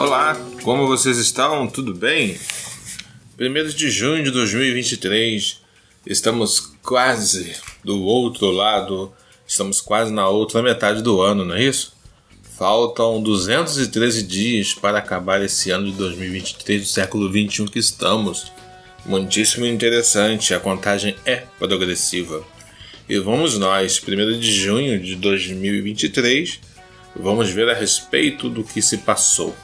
Olá, 0.00 0.34
como 0.62 0.86
vocês 0.86 1.18
estão? 1.18 1.66
Tudo 1.66 1.92
bem? 1.92 2.40
1 3.38 3.68
de 3.76 3.90
junho 3.90 4.24
de 4.24 4.30
2023, 4.30 5.60
estamos 6.06 6.72
quase 6.82 7.54
do 7.84 8.02
outro 8.02 8.50
lado, 8.50 9.12
estamos 9.46 9.82
quase 9.82 10.10
na 10.10 10.26
outra 10.26 10.62
metade 10.62 11.02
do 11.02 11.20
ano, 11.20 11.44
não 11.44 11.54
é 11.54 11.64
isso? 11.64 11.94
Faltam 12.56 13.22
213 13.22 14.22
dias 14.22 14.72
para 14.72 14.96
acabar 14.96 15.42
esse 15.42 15.70
ano 15.70 15.90
de 15.90 15.98
2023 15.98 16.80
do 16.80 16.88
século 16.88 17.30
21 17.30 17.66
que 17.66 17.78
estamos. 17.78 18.50
Muitíssimo 19.04 19.66
interessante, 19.66 20.54
a 20.54 20.60
contagem 20.60 21.14
é 21.26 21.42
progressiva. 21.58 22.42
E 23.06 23.18
vamos 23.18 23.58
nós, 23.58 24.02
1 24.02 24.40
de 24.40 24.50
junho 24.50 24.98
de 24.98 25.14
2023, 25.16 26.58
vamos 27.14 27.50
ver 27.50 27.68
a 27.68 27.74
respeito 27.74 28.48
do 28.48 28.64
que 28.64 28.80
se 28.80 28.96
passou 28.96 29.54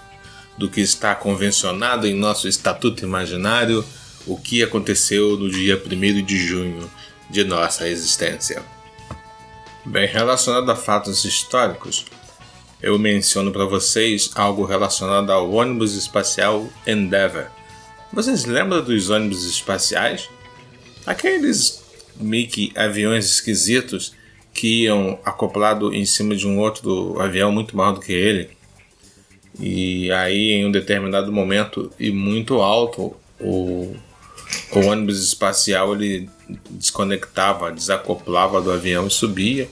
do 0.56 0.70
que 0.70 0.80
está 0.80 1.14
convencionado 1.14 2.06
em 2.06 2.14
nosso 2.14 2.48
estatuto 2.48 3.04
imaginário, 3.04 3.84
o 4.26 4.36
que 4.36 4.62
aconteceu 4.62 5.36
no 5.36 5.50
dia 5.50 5.76
1 5.76 6.24
de 6.24 6.38
junho 6.38 6.90
de 7.30 7.44
nossa 7.44 7.88
existência. 7.88 8.62
Bem 9.84 10.08
relacionado 10.08 10.70
a 10.70 10.76
fatos 10.76 11.24
históricos, 11.24 12.04
eu 12.82 12.98
menciono 12.98 13.52
para 13.52 13.64
vocês 13.64 14.30
algo 14.34 14.64
relacionado 14.64 15.30
ao 15.30 15.50
ônibus 15.50 15.94
espacial 15.94 16.68
Endeavour. 16.86 17.46
Vocês 18.12 18.44
lembram 18.44 18.82
dos 18.82 19.10
ônibus 19.10 19.44
espaciais? 19.44 20.28
Aqueles 21.06 21.82
Mickey 22.16 22.72
aviões 22.74 23.26
esquisitos 23.26 24.14
que 24.52 24.84
iam 24.84 25.18
acoplado 25.24 25.92
em 25.94 26.04
cima 26.06 26.34
de 26.34 26.46
um 26.46 26.58
outro 26.58 27.20
avião 27.20 27.52
muito 27.52 27.76
maior 27.76 27.92
do 27.92 28.00
que 28.00 28.12
ele. 28.12 28.55
E 29.58 30.10
aí, 30.12 30.52
em 30.52 30.66
um 30.66 30.70
determinado 30.70 31.32
momento 31.32 31.90
e 31.98 32.10
muito 32.10 32.60
alto, 32.60 33.16
o, 33.40 33.96
o 34.72 34.80
ônibus 34.80 35.22
espacial 35.22 35.94
ele 35.94 36.28
desconectava, 36.70 37.72
desacoplava 37.72 38.60
do 38.60 38.70
avião 38.70 39.06
e 39.06 39.10
subia 39.10 39.68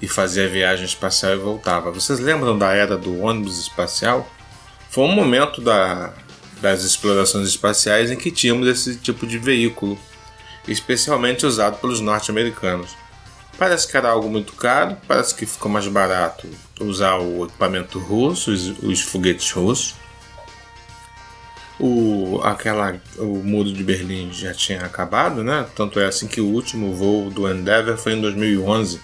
e 0.00 0.06
fazia 0.06 0.48
viagem 0.48 0.84
espacial 0.84 1.32
e 1.32 1.38
voltava. 1.38 1.90
Vocês 1.90 2.20
lembram 2.20 2.56
da 2.56 2.72
era 2.72 2.96
do 2.96 3.20
ônibus 3.20 3.58
espacial? 3.58 4.28
Foi 4.88 5.04
um 5.04 5.12
momento 5.12 5.60
da, 5.60 6.14
das 6.60 6.84
explorações 6.84 7.48
espaciais 7.48 8.10
em 8.10 8.16
que 8.16 8.30
tínhamos 8.30 8.68
esse 8.68 8.96
tipo 8.96 9.26
de 9.26 9.38
veículo, 9.38 9.98
especialmente 10.68 11.44
usado 11.44 11.78
pelos 11.80 12.00
norte-americanos. 12.00 12.96
Parece 13.58 13.88
que 13.88 13.96
era 13.96 14.08
algo 14.08 14.28
muito 14.28 14.52
caro, 14.54 14.96
parece 15.06 15.34
que 15.34 15.44
ficou 15.44 15.70
mais 15.70 15.86
barato 15.86 16.48
usar 16.80 17.18
o 17.18 17.44
equipamento 17.44 17.98
russo, 17.98 18.50
os, 18.50 18.68
os 18.82 19.00
foguetes 19.00 19.50
russos. 19.52 19.94
O, 21.78 22.40
aquela, 22.42 23.00
o 23.16 23.42
muro 23.42 23.72
de 23.72 23.82
Berlim 23.82 24.30
já 24.32 24.52
tinha 24.52 24.84
acabado, 24.84 25.42
né? 25.42 25.66
Tanto 25.74 25.98
é 25.98 26.06
assim 26.06 26.26
que 26.26 26.40
o 26.40 26.46
último 26.46 26.92
voo 26.94 27.30
do 27.30 27.50
Endeavour 27.50 27.96
foi 27.96 28.12
em 28.12 28.20
2011. 28.20 29.00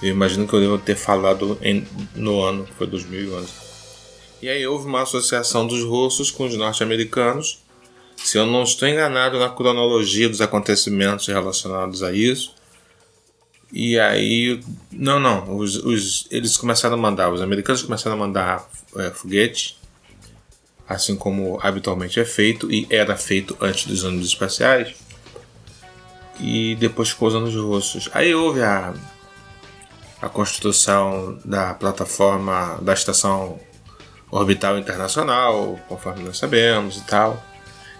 Eu 0.00 0.10
imagino 0.10 0.46
que 0.46 0.54
eu 0.54 0.60
devo 0.60 0.78
ter 0.78 0.96
falado 0.96 1.58
em, 1.60 1.86
no 2.14 2.40
ano, 2.42 2.64
que 2.64 2.74
foi 2.74 2.86
2011. 2.86 3.48
E 4.42 4.48
aí 4.48 4.66
houve 4.66 4.86
uma 4.86 5.02
associação 5.02 5.66
dos 5.66 5.82
russos 5.82 6.30
com 6.30 6.44
os 6.44 6.54
norte-americanos. 6.54 7.58
Se 8.16 8.38
eu 8.38 8.46
não 8.46 8.62
estou 8.62 8.86
enganado 8.86 9.38
na 9.38 9.48
cronologia 9.48 10.28
dos 10.28 10.40
acontecimentos 10.40 11.26
relacionados 11.26 12.02
a 12.02 12.12
isso, 12.12 12.54
e 13.76 13.98
aí, 13.98 14.60
não, 14.92 15.18
não, 15.18 15.56
os, 15.56 15.74
os, 15.74 16.28
eles 16.30 16.56
começaram 16.56 16.94
a 16.94 16.96
mandar, 16.96 17.32
os 17.32 17.42
americanos 17.42 17.82
começaram 17.82 18.14
a 18.14 18.18
mandar 18.20 18.70
é, 18.96 19.10
foguete, 19.10 19.76
assim 20.88 21.16
como 21.16 21.58
habitualmente 21.60 22.20
é 22.20 22.24
feito 22.24 22.70
e 22.70 22.86
era 22.88 23.16
feito 23.16 23.56
antes 23.60 23.86
dos 23.86 24.04
anos 24.04 24.24
espaciais. 24.28 24.94
E 26.38 26.76
depois 26.76 27.08
ficou 27.08 27.26
os 27.26 27.54
russos. 27.56 28.08
Aí 28.14 28.32
houve 28.32 28.62
a, 28.62 28.94
a 30.22 30.28
construção 30.28 31.36
da 31.44 31.74
plataforma 31.74 32.78
da 32.80 32.92
Estação 32.92 33.58
Orbital 34.30 34.78
Internacional, 34.78 35.80
conforme 35.88 36.22
nós 36.22 36.38
sabemos 36.38 36.98
e 36.98 37.00
tal. 37.06 37.42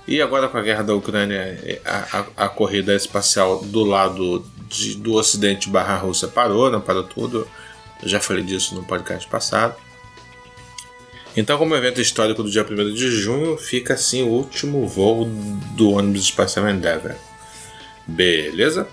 E 0.06 0.22
agora 0.22 0.48
com 0.48 0.56
a 0.56 0.62
guerra 0.62 0.84
da 0.84 0.94
Ucrânia, 0.94 1.80
a, 1.84 2.18
a, 2.18 2.44
a 2.44 2.48
corrida 2.48 2.94
espacial 2.94 3.64
do 3.64 3.82
lado 3.82 4.53
de, 4.74 4.96
do 4.96 5.14
Ocidente 5.14 5.68
barra 5.68 5.96
Rússia 5.96 6.28
parou, 6.28 6.70
não 6.70 6.80
parou 6.80 7.04
tudo. 7.04 7.48
Eu 8.02 8.08
já 8.08 8.20
falei 8.20 8.42
disso 8.42 8.74
no 8.74 8.84
podcast 8.84 9.26
passado. 9.28 9.76
Então, 11.36 11.58
como 11.58 11.74
evento 11.74 12.00
histórico 12.00 12.42
do 12.42 12.50
dia 12.50 12.64
1 12.68 12.94
de 12.94 13.10
junho, 13.10 13.56
fica 13.56 13.94
assim 13.94 14.22
o 14.22 14.28
último 14.28 14.86
voo 14.86 15.24
do 15.74 15.90
ônibus 15.90 16.22
espacial 16.22 16.68
Endeavour. 16.68 17.14
Beleza? 18.06 18.86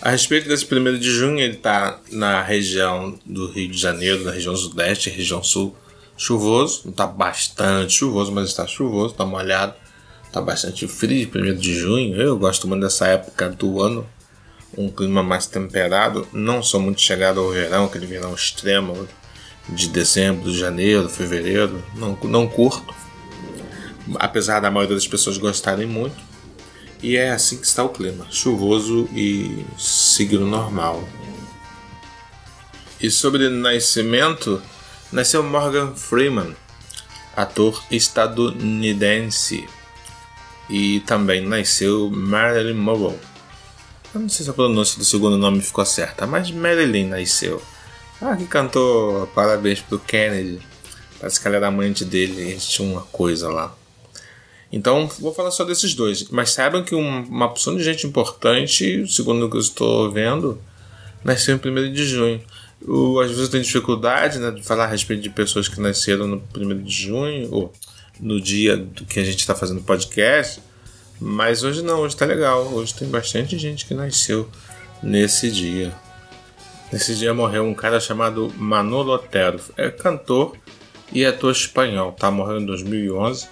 A 0.00 0.10
respeito 0.10 0.48
desse 0.48 0.64
1 0.72 0.98
de 0.98 1.10
junho, 1.10 1.38
ele 1.38 1.54
está 1.54 2.00
na 2.10 2.42
região 2.42 3.18
do 3.24 3.50
Rio 3.50 3.70
de 3.70 3.78
Janeiro, 3.78 4.24
na 4.24 4.32
região 4.32 4.56
sudeste, 4.56 5.10
região 5.10 5.42
sul, 5.42 5.76
chuvoso. 6.16 6.82
Não 6.84 6.90
está 6.90 7.06
bastante 7.06 7.92
chuvoso, 7.92 8.32
mas 8.32 8.48
está 8.48 8.66
chuvoso, 8.66 9.12
está 9.12 9.24
molhado. 9.24 9.74
Tá 10.36 10.42
bastante 10.42 10.86
frio, 10.86 11.26
primeiro 11.30 11.56
de 11.56 11.72
junho. 11.72 12.20
Eu 12.20 12.38
gosto 12.38 12.68
muito 12.68 12.82
dessa 12.82 13.06
época 13.06 13.48
do 13.48 13.80
ano. 13.80 14.06
Um 14.76 14.90
clima 14.90 15.22
mais 15.22 15.46
temperado. 15.46 16.28
Não 16.30 16.62
sou 16.62 16.78
muito 16.78 17.00
chegado 17.00 17.40
ao 17.40 17.48
verão, 17.48 17.86
aquele 17.86 18.04
verão 18.04 18.34
extremo 18.34 19.08
de 19.66 19.88
dezembro, 19.88 20.54
janeiro, 20.54 21.08
fevereiro. 21.08 21.82
Não, 21.94 22.18
não 22.24 22.46
curto. 22.46 22.94
Apesar 24.16 24.60
da 24.60 24.70
maioria 24.70 24.94
das 24.94 25.08
pessoas 25.08 25.38
gostarem 25.38 25.86
muito. 25.86 26.22
E 27.02 27.16
é 27.16 27.30
assim 27.30 27.56
que 27.56 27.66
está 27.66 27.82
o 27.82 27.88
clima: 27.88 28.26
chuvoso 28.30 29.08
e 29.14 29.64
signo 29.78 30.46
normal. 30.46 31.02
E 33.00 33.10
sobre 33.10 33.48
nascimento, 33.48 34.60
nasceu 35.10 35.42
Morgan 35.42 35.94
Freeman, 35.94 36.54
ator 37.34 37.82
estadunidense 37.90 39.66
e 40.68 41.00
também 41.00 41.40
nasceu 41.40 42.10
Marilyn 42.10 42.74
Monroe. 42.74 43.18
Eu 44.14 44.20
não 44.20 44.28
sei 44.28 44.44
se 44.44 44.50
a 44.50 44.54
pronúncia 44.54 44.98
do 44.98 45.04
segundo 45.04 45.36
nome 45.36 45.60
ficou 45.60 45.84
certa, 45.84 46.26
mas 46.26 46.50
Marilyn 46.50 47.08
nasceu. 47.08 47.62
Ah, 48.20 48.34
que 48.34 48.46
cantou 48.46 49.26
parabéns 49.28 49.80
pro 49.80 49.98
Kennedy. 49.98 50.60
Parece 51.20 51.40
que 51.40 51.46
ela 51.46 51.56
era 51.56 51.68
amante 51.68 52.04
dele, 52.04 52.40
eles 52.40 52.66
tinham 52.66 52.92
uma 52.92 53.02
coisa 53.02 53.48
lá. 53.50 53.74
Então, 54.72 55.08
vou 55.20 55.32
falar 55.32 55.50
só 55.50 55.64
desses 55.64 55.94
dois. 55.94 56.28
Mas 56.30 56.50
saibam 56.50 56.82
que 56.82 56.94
uma 56.94 57.46
opção 57.46 57.76
de 57.76 57.84
gente 57.84 58.06
importante, 58.06 59.06
segundo 59.08 59.46
o 59.46 59.50
que 59.50 59.56
eu 59.56 59.60
estou 59.60 60.10
vendo, 60.10 60.60
nasceu 61.24 61.56
em 61.56 61.70
1 61.70 61.92
de 61.92 62.04
junho. 62.04 62.40
O, 62.86 63.20
às 63.20 63.28
vezes 63.28 63.44
eu 63.44 63.50
tenho 63.50 63.64
dificuldade 63.64 64.38
né, 64.38 64.50
de 64.50 64.62
falar 64.62 64.84
a 64.84 64.88
respeito 64.88 65.22
de 65.22 65.30
pessoas 65.30 65.68
que 65.68 65.80
nasceram 65.80 66.26
no 66.26 66.42
1 66.56 66.82
de 66.82 66.92
junho, 66.92 67.48
ou 67.50 67.72
no 68.20 68.40
dia 68.40 68.86
que 69.08 69.20
a 69.20 69.24
gente 69.24 69.38
está 69.38 69.54
fazendo 69.54 69.82
podcast, 69.82 70.60
mas 71.20 71.62
hoje 71.62 71.82
não, 71.82 72.00
hoje 72.00 72.14
está 72.14 72.24
legal. 72.26 72.66
Hoje 72.72 72.94
tem 72.94 73.08
bastante 73.08 73.58
gente 73.58 73.86
que 73.86 73.94
nasceu 73.94 74.48
nesse 75.02 75.50
dia. 75.50 75.94
Nesse 76.92 77.14
dia 77.16 77.34
morreu 77.34 77.64
um 77.64 77.74
cara 77.74 77.98
chamado 77.98 78.52
Manolo 78.56 79.12
Otero, 79.12 79.60
é 79.76 79.90
cantor 79.90 80.56
e 81.12 81.24
ator 81.24 81.50
espanhol, 81.50 82.12
tá? 82.12 82.30
Morreu 82.30 82.60
em 82.60 82.66
2011, 82.66 83.48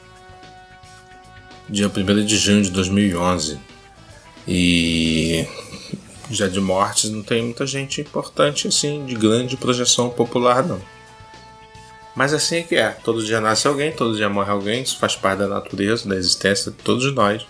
dia 1.68 1.88
1 1.88 2.24
de 2.24 2.36
junho 2.36 2.62
de 2.62 2.70
2011. 2.70 3.58
E 4.46 5.46
já 6.30 6.48
de 6.48 6.60
mortes 6.60 7.10
não 7.10 7.22
tem 7.22 7.42
muita 7.42 7.66
gente 7.66 8.00
importante 8.00 8.68
assim, 8.68 9.04
de 9.04 9.14
grande 9.14 9.56
projeção 9.56 10.10
popular, 10.10 10.62
não. 10.62 10.80
Mas 12.14 12.32
assim 12.32 12.58
é 12.58 12.62
que 12.62 12.76
é. 12.76 12.90
Todo 12.90 13.24
dia 13.24 13.40
nasce 13.40 13.66
alguém, 13.66 13.92
todo 13.92 14.16
dia 14.16 14.28
morre 14.28 14.50
alguém. 14.50 14.82
Isso 14.82 14.98
faz 14.98 15.16
parte 15.16 15.40
da 15.40 15.48
natureza, 15.48 16.08
da 16.08 16.16
existência 16.16 16.70
de 16.70 16.78
todos 16.78 17.12
nós. 17.12 17.44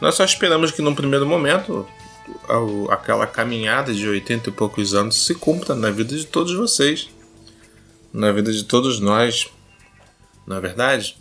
Nós 0.00 0.14
só 0.14 0.24
esperamos 0.24 0.70
que 0.70 0.80
num 0.80 0.94
primeiro 0.94 1.26
momento 1.26 1.86
aquela 2.90 3.26
caminhada 3.26 3.92
de 3.92 4.06
80 4.06 4.48
e 4.48 4.52
poucos 4.52 4.94
anos 4.94 5.24
se 5.24 5.34
cumpra 5.34 5.74
na 5.74 5.90
vida 5.90 6.16
de 6.16 6.26
todos 6.26 6.54
vocês, 6.54 7.08
na 8.12 8.30
vida 8.32 8.52
de 8.52 8.64
todos 8.64 9.00
nós, 9.00 9.48
não 10.46 10.56
é 10.56 10.60
verdade? 10.60 11.16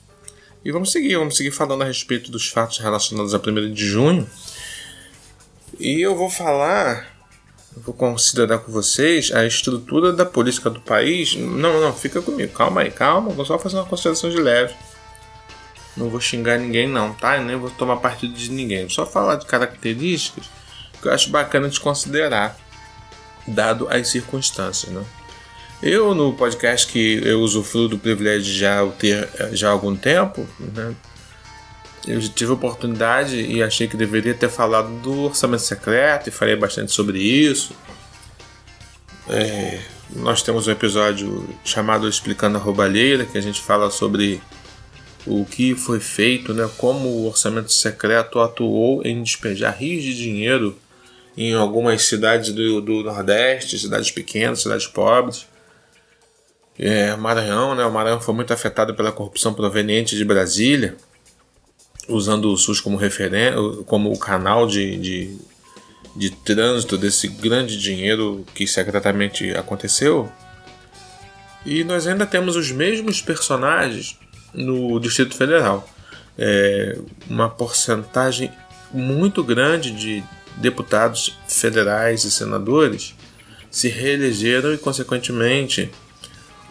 E 0.64 0.72
vamos 0.72 0.92
seguir, 0.92 1.16
vamos 1.16 1.38
seguir 1.38 1.52
falando 1.52 1.82
a 1.82 1.86
respeito 1.86 2.30
dos 2.30 2.50
fatos 2.50 2.80
relacionados 2.80 3.34
a 3.34 3.38
1 3.38 3.74
de 3.74 3.86
junho. 3.86 4.30
E 5.80 6.02
eu 6.02 6.16
vou 6.16 6.30
falar 6.30 7.17
vou 7.84 7.94
considerar 7.94 8.60
com 8.60 8.72
vocês 8.72 9.32
a 9.32 9.46
estrutura 9.46 10.14
da 10.14 10.26
política 10.26 10.70
do 10.70 10.80
país. 10.80 11.36
Não, 11.36 11.80
não, 11.82 11.94
fica 11.94 12.22
comigo, 12.22 12.54
calma 12.54 12.82
aí, 12.82 12.92
calma, 12.92 13.32
vou 13.32 13.46
só 13.46 13.58
fazer 13.58 13.78
uma 13.78 13.86
consideração 13.86 14.30
de 14.30 14.38
leve. 14.38 14.74
Não 15.96 16.10
vou 16.10 16.22
xingar 16.22 16.60
ninguém, 16.60 16.88
não, 16.88 17.14
tá? 17.14 17.38
Eu 17.38 17.44
nem 17.44 17.56
vou 17.56 17.72
tomar 17.72 17.98
partido 17.98 18.34
de 18.34 18.52
ninguém. 18.52 18.82
Vou 18.82 18.90
só 18.90 19.06
falar 19.06 19.36
de 19.36 19.46
características 19.46 20.46
que 21.02 21.08
eu 21.08 21.14
acho 21.14 21.30
bacana 21.30 21.70
de 21.70 21.80
considerar, 21.80 22.58
dado 23.48 23.88
as 23.90 24.08
circunstâncias, 24.08 24.92
né? 24.92 25.04
Eu, 25.82 26.16
no 26.16 26.34
podcast 26.34 26.88
que 26.88 27.22
eu 27.24 27.40
usufruo 27.42 27.88
do 27.88 28.00
privilégio 28.00 28.42
de 28.42 28.58
já 28.58 28.86
ter 28.98 29.30
já 29.52 29.70
há 29.70 29.72
algum 29.72 29.96
tempo, 29.96 30.48
né, 30.60 30.96
eu 32.08 32.22
tive 32.30 32.52
a 32.52 32.54
oportunidade 32.54 33.40
e 33.42 33.62
achei 33.62 33.88
que 33.88 33.98
deveria 33.98 34.34
ter 34.34 34.50
falado 34.50 34.90
do 35.02 35.24
orçamento 35.24 35.64
secreto 35.64 36.28
e 36.28 36.32
falei 36.32 36.56
bastante 36.56 36.92
sobre 36.92 37.20
isso. 37.20 37.74
É, 39.30 39.80
nós 40.16 40.42
temos 40.42 40.68
um 40.68 40.72
episódio 40.72 41.48
chamado 41.66 42.08
Explicando 42.08 42.58
a 42.58 42.62
Roubalheira, 42.62 43.26
que 43.26 43.38
a 43.38 43.42
gente 43.42 43.62
fala 43.62 43.92
sobre 43.92 44.42
o 45.26 45.44
que 45.44 45.76
foi 45.76 46.00
feito, 46.00 46.54
né, 46.54 46.70
como 46.78 47.10
o 47.10 47.28
orçamento 47.28 47.72
secreto 47.72 48.40
atuou 48.40 49.06
em 49.06 49.22
despejar 49.22 49.76
rios 49.78 50.02
de 50.04 50.16
dinheiro 50.16 50.78
em 51.36 51.54
algumas 51.54 52.04
cidades 52.04 52.54
do, 52.54 52.82
do 52.82 53.04
Nordeste, 53.04 53.78
cidades 53.78 54.10
pequenas, 54.10 54.62
cidades 54.62 54.88
pobres. 54.88 55.46
É, 56.80 57.16
Maranhão, 57.16 57.76
né, 57.76 57.84
o 57.86 57.92
Maranhão 57.92 58.22
foi 58.22 58.34
muito 58.34 58.54
afetado 58.54 58.96
pela 58.96 59.12
corrupção 59.12 59.54
proveniente 59.54 60.16
de 60.16 60.24
Brasília, 60.24 60.96
usando 62.08 62.52
o 62.52 62.58
SUS 62.58 62.80
como 62.80 62.98
referência, 62.98 63.56
como 63.86 64.12
o 64.12 64.18
canal 64.18 64.68
de, 64.68 64.98
de, 64.98 65.38
de 66.16 66.30
trânsito 66.30 66.98
desse 66.98 67.28
grande 67.28 67.78
dinheiro 67.78 68.46
que 68.54 68.68
secretamente 68.68 69.52
aconteceu. 69.52 70.32
E 71.66 71.84
nós 71.84 72.08
ainda 72.08 72.26
temos 72.26 72.56
os 72.56 72.72
mesmos 72.72 73.22
personagens 73.22 74.18
no 74.54 75.00
Distrito 75.00 75.36
Federal. 75.36 75.88
É 76.38 76.98
uma 77.30 77.50
porcentagem 77.50 78.52
muito 78.94 79.44
grande 79.44 79.92
de 79.92 80.24
deputados 80.56 81.38
federais 81.48 82.24
e 82.24 82.32
senadores 82.32 83.16
se 83.70 83.90
reelegeram 83.90 84.74
e, 84.74 84.78
consequentemente, 84.78 85.92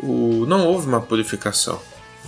o, 0.01 0.45
não 0.47 0.67
houve 0.67 0.89
uma 0.89 1.01
purificação. 1.01 1.81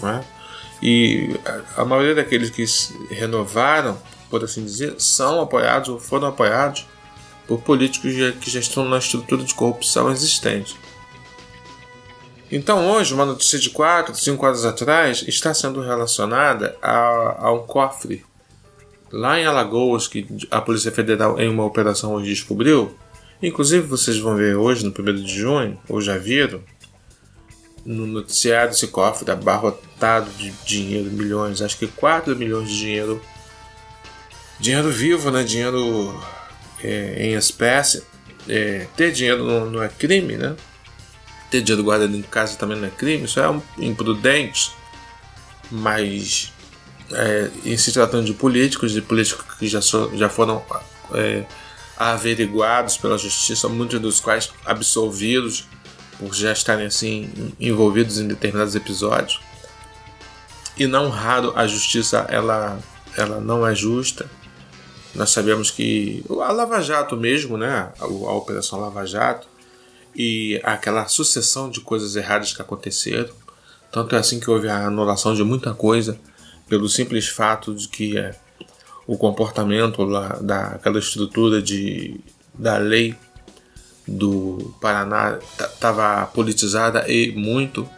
É? 0.02 0.37
E 0.82 1.38
a, 1.76 1.84
maioria 1.84 2.14
daqueles 2.14 2.50
que 2.50 2.64
renovaram, 3.12 4.00
por 4.30 4.44
assim 4.44 4.64
dizer, 4.64 4.94
são 4.98 5.40
apoiados 5.40 5.88
ou 5.88 5.98
foram 5.98 6.28
apoiados 6.28 6.86
por 7.46 7.60
políticos 7.60 8.12
que 8.40 8.50
já 8.50 8.60
estão 8.60 8.84
na 8.84 8.98
estrutura 8.98 9.42
de 9.42 9.54
corrupção 9.54 10.10
existente. 10.10 10.76
Então 12.50 12.90
hoje, 12.90 13.12
uma 13.12 13.26
notícia 13.26 13.58
de 13.58 13.70
4, 13.70 14.14
5 14.14 14.46
horas 14.46 14.64
atrás 14.64 15.24
está 15.26 15.52
sendo 15.52 15.80
relacionada 15.80 16.76
a, 16.80 17.46
a 17.46 17.52
um 17.52 17.66
cofre 17.66 18.24
lá 19.12 19.38
em 19.38 19.46
Alagoas 19.46 20.06
que 20.06 20.26
a 20.50 20.60
Polícia 20.60 20.92
Federal 20.92 21.40
em 21.40 21.48
uma 21.48 21.64
operação 21.64 22.14
hoje 22.14 22.30
descobriu. 22.30 22.94
Inclusive 23.42 23.86
vocês 23.86 24.18
vão 24.18 24.34
ver 24.34 24.56
hoje, 24.56 24.84
no 24.84 24.90
1 24.90 25.14
de 25.22 25.28
junho, 25.28 25.78
ou 25.88 26.00
já 26.00 26.16
viram, 26.16 26.60
no 27.88 28.06
noticiário 28.06 28.70
esse 28.70 28.88
cofre 28.88 29.30
abarrotado 29.30 30.30
de 30.32 30.50
dinheiro, 30.64 31.10
milhões, 31.10 31.62
acho 31.62 31.78
que 31.78 31.86
4 31.86 32.36
milhões 32.36 32.68
de 32.68 32.76
dinheiro. 32.76 33.22
Dinheiro 34.60 34.90
vivo, 34.90 35.30
né? 35.30 35.42
Dinheiro 35.42 36.22
é, 36.82 37.26
em 37.26 37.32
espécie. 37.32 38.04
É, 38.46 38.86
ter 38.96 39.12
dinheiro 39.12 39.44
não, 39.44 39.70
não 39.70 39.82
é 39.82 39.88
crime, 39.88 40.36
né? 40.36 40.54
ter 41.50 41.62
dinheiro 41.62 41.82
guardado 41.82 42.14
em 42.14 42.22
casa 42.22 42.56
também 42.56 42.78
não 42.78 42.88
é 42.88 42.90
crime, 42.90 43.24
isso 43.24 43.40
é 43.40 43.48
um 43.48 43.62
imprudente, 43.78 44.70
mas 45.70 46.52
é, 47.12 47.50
em 47.64 47.76
se 47.76 47.92
tratando 47.92 48.26
de 48.26 48.34
políticos, 48.34 48.92
de 48.92 49.00
políticos 49.00 49.44
que 49.58 49.66
já, 49.66 49.80
so, 49.80 50.10
já 50.14 50.28
foram 50.28 50.62
é, 51.14 51.44
averiguados 51.96 52.96
pela 52.96 53.16
justiça, 53.16 53.68
muitos 53.68 53.98
dos 54.00 54.20
quais 54.20 54.50
absolvidos 54.64 55.66
por 56.18 56.34
já 56.34 56.52
estarem 56.52 56.86
assim 56.86 57.30
envolvidos 57.60 58.18
em 58.18 58.26
determinados 58.26 58.74
episódios. 58.74 59.40
E 60.76 60.86
não 60.86 61.08
raro 61.08 61.52
a 61.56 61.66
justiça 61.66 62.26
ela, 62.28 62.78
ela 63.16 63.40
não 63.40 63.66
é 63.66 63.74
justa. 63.74 64.28
Nós 65.14 65.30
sabemos 65.30 65.70
que 65.70 66.24
a 66.28 66.52
Lava 66.52 66.80
Jato 66.80 67.16
mesmo, 67.16 67.56
né, 67.56 67.90
a, 67.98 68.04
a 68.04 68.36
Operação 68.36 68.80
Lava 68.80 69.06
Jato, 69.06 69.48
e 70.14 70.60
aquela 70.64 71.06
sucessão 71.06 71.70
de 71.70 71.80
coisas 71.80 72.16
erradas 72.16 72.52
que 72.52 72.62
aconteceram. 72.62 73.30
Tanto 73.90 74.14
é 74.14 74.18
assim 74.18 74.38
que 74.38 74.50
houve 74.50 74.68
a 74.68 74.86
anulação 74.86 75.34
de 75.34 75.42
muita 75.42 75.72
coisa 75.72 76.18
pelo 76.68 76.88
simples 76.88 77.28
fato 77.28 77.74
de 77.74 77.88
que 77.88 78.18
é, 78.18 78.34
o 79.06 79.16
comportamento 79.16 80.02
lá, 80.02 80.38
daquela 80.40 80.98
estrutura 80.98 81.62
de, 81.62 82.20
da 82.52 82.76
lei 82.76 83.16
do 84.08 84.74
Paraná 84.80 85.38
estava 85.58 86.26
politizada 86.26 87.04
e 87.06 87.32
muito. 87.32 87.88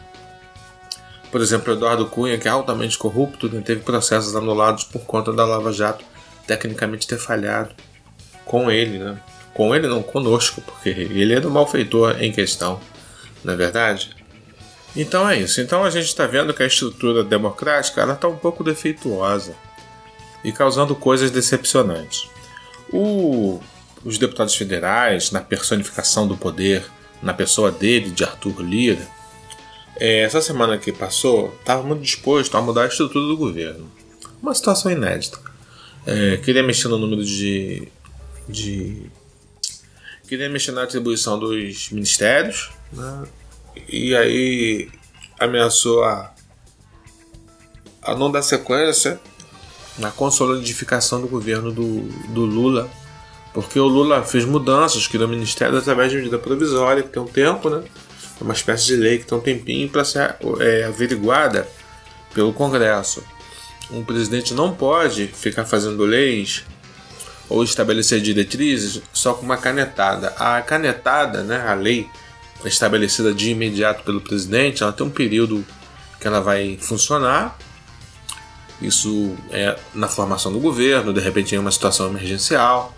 Por 1.30 1.40
exemplo, 1.40 1.72
Eduardo 1.72 2.06
Cunha, 2.06 2.36
que 2.36 2.48
é 2.48 2.50
altamente 2.50 2.98
corrupto, 2.98 3.48
né, 3.48 3.62
teve 3.64 3.82
processos 3.82 4.34
anulados 4.34 4.82
por 4.82 5.02
conta 5.02 5.32
da 5.32 5.44
Lava 5.44 5.72
Jato 5.72 6.04
tecnicamente 6.46 7.06
ter 7.06 7.18
falhado 7.18 7.70
com 8.44 8.68
ele, 8.68 8.98
né? 8.98 9.20
Com 9.54 9.74
ele 9.74 9.86
não, 9.86 10.02
conosco, 10.02 10.60
porque 10.60 10.88
ele 10.88 11.34
é 11.34 11.40
do 11.40 11.50
malfeitor 11.50 12.20
em 12.20 12.32
questão, 12.32 12.80
não 13.44 13.54
é 13.54 13.56
verdade? 13.56 14.16
Então 14.96 15.28
é 15.28 15.38
isso. 15.38 15.60
Então 15.60 15.84
a 15.84 15.90
gente 15.90 16.06
está 16.06 16.26
vendo 16.26 16.52
que 16.52 16.62
a 16.62 16.66
estrutura 16.66 17.22
democrática 17.22 18.00
ela 18.00 18.14
está 18.14 18.26
um 18.26 18.36
pouco 18.36 18.64
defeituosa 18.64 19.54
e 20.42 20.50
causando 20.50 20.96
coisas 20.96 21.30
decepcionantes. 21.30 22.28
O, 22.92 23.60
os 24.04 24.18
deputados 24.18 24.54
federais, 24.54 25.30
na 25.30 25.40
personificação 25.40 26.26
do 26.26 26.36
poder, 26.36 26.84
na 27.22 27.34
pessoa 27.34 27.70
dele, 27.70 28.10
de 28.10 28.24
Arthur 28.24 28.62
Lira, 28.62 29.06
é, 29.96 30.22
essa 30.22 30.40
semana 30.40 30.78
que 30.78 30.92
passou, 30.92 31.54
estava 31.60 31.82
muito 31.82 32.02
disposto 32.02 32.56
a 32.56 32.62
mudar 32.62 32.84
a 32.84 32.86
estrutura 32.86 33.26
do 33.26 33.36
governo. 33.36 33.90
Uma 34.42 34.54
situação 34.54 34.90
inédita. 34.90 35.38
É, 36.06 36.38
queria 36.38 36.62
mexer 36.62 36.88
no 36.88 36.96
número 36.96 37.22
de, 37.22 37.86
de 38.48 39.10
queria 40.26 40.48
mexer 40.48 40.72
na 40.72 40.84
atribuição 40.84 41.38
dos 41.38 41.90
ministérios, 41.90 42.70
né? 42.92 43.24
e 43.88 44.16
aí 44.16 44.88
ameaçou 45.38 46.02
a, 46.04 46.32
a 48.00 48.14
não 48.14 48.30
dar 48.30 48.42
sequência 48.42 49.20
na 49.98 50.10
consolidificação 50.10 51.20
do 51.20 51.28
governo 51.28 51.70
do, 51.70 52.00
do 52.32 52.46
Lula, 52.46 52.88
porque 53.52 53.78
o 53.78 53.86
Lula 53.86 54.22
fez 54.22 54.44
mudanças, 54.44 55.06
criou 55.06 55.28
ministério 55.28 55.76
através 55.76 56.10
de 56.10 56.18
medida 56.18 56.38
provisória, 56.38 57.02
que 57.02 57.08
tem 57.08 57.22
um 57.22 57.26
tempo, 57.26 57.68
né? 57.68 57.82
É 58.40 58.44
uma 58.44 58.54
espécie 58.54 58.86
de 58.86 58.96
lei 58.96 59.18
que 59.18 59.26
tem 59.26 59.36
um 59.36 59.40
tempinho 59.40 59.88
para 59.88 60.04
ser 60.04 60.36
é, 60.60 60.84
averiguada 60.84 61.68
pelo 62.32 62.52
Congresso. 62.52 63.22
Um 63.90 64.04
presidente 64.04 64.54
não 64.54 64.72
pode 64.72 65.26
ficar 65.26 65.64
fazendo 65.64 66.04
leis 66.04 66.64
ou 67.48 67.64
estabelecer 67.64 68.20
diretrizes 68.20 69.02
só 69.12 69.34
com 69.34 69.44
uma 69.44 69.56
canetada. 69.56 70.28
A 70.38 70.62
canetada, 70.62 71.42
né, 71.42 71.60
a 71.66 71.74
lei 71.74 72.08
estabelecida 72.64 73.34
de 73.34 73.50
imediato 73.50 74.04
pelo 74.04 74.20
presidente, 74.20 74.82
ela 74.82 74.92
tem 74.92 75.04
um 75.04 75.10
período 75.10 75.66
que 76.20 76.26
ela 76.26 76.40
vai 76.40 76.78
funcionar. 76.80 77.58
Isso 78.80 79.36
é 79.50 79.76
na 79.92 80.08
formação 80.08 80.52
do 80.52 80.60
governo, 80.60 81.12
de 81.12 81.20
repente 81.20 81.54
em 81.54 81.58
uma 81.58 81.72
situação 81.72 82.08
emergencial. 82.08 82.96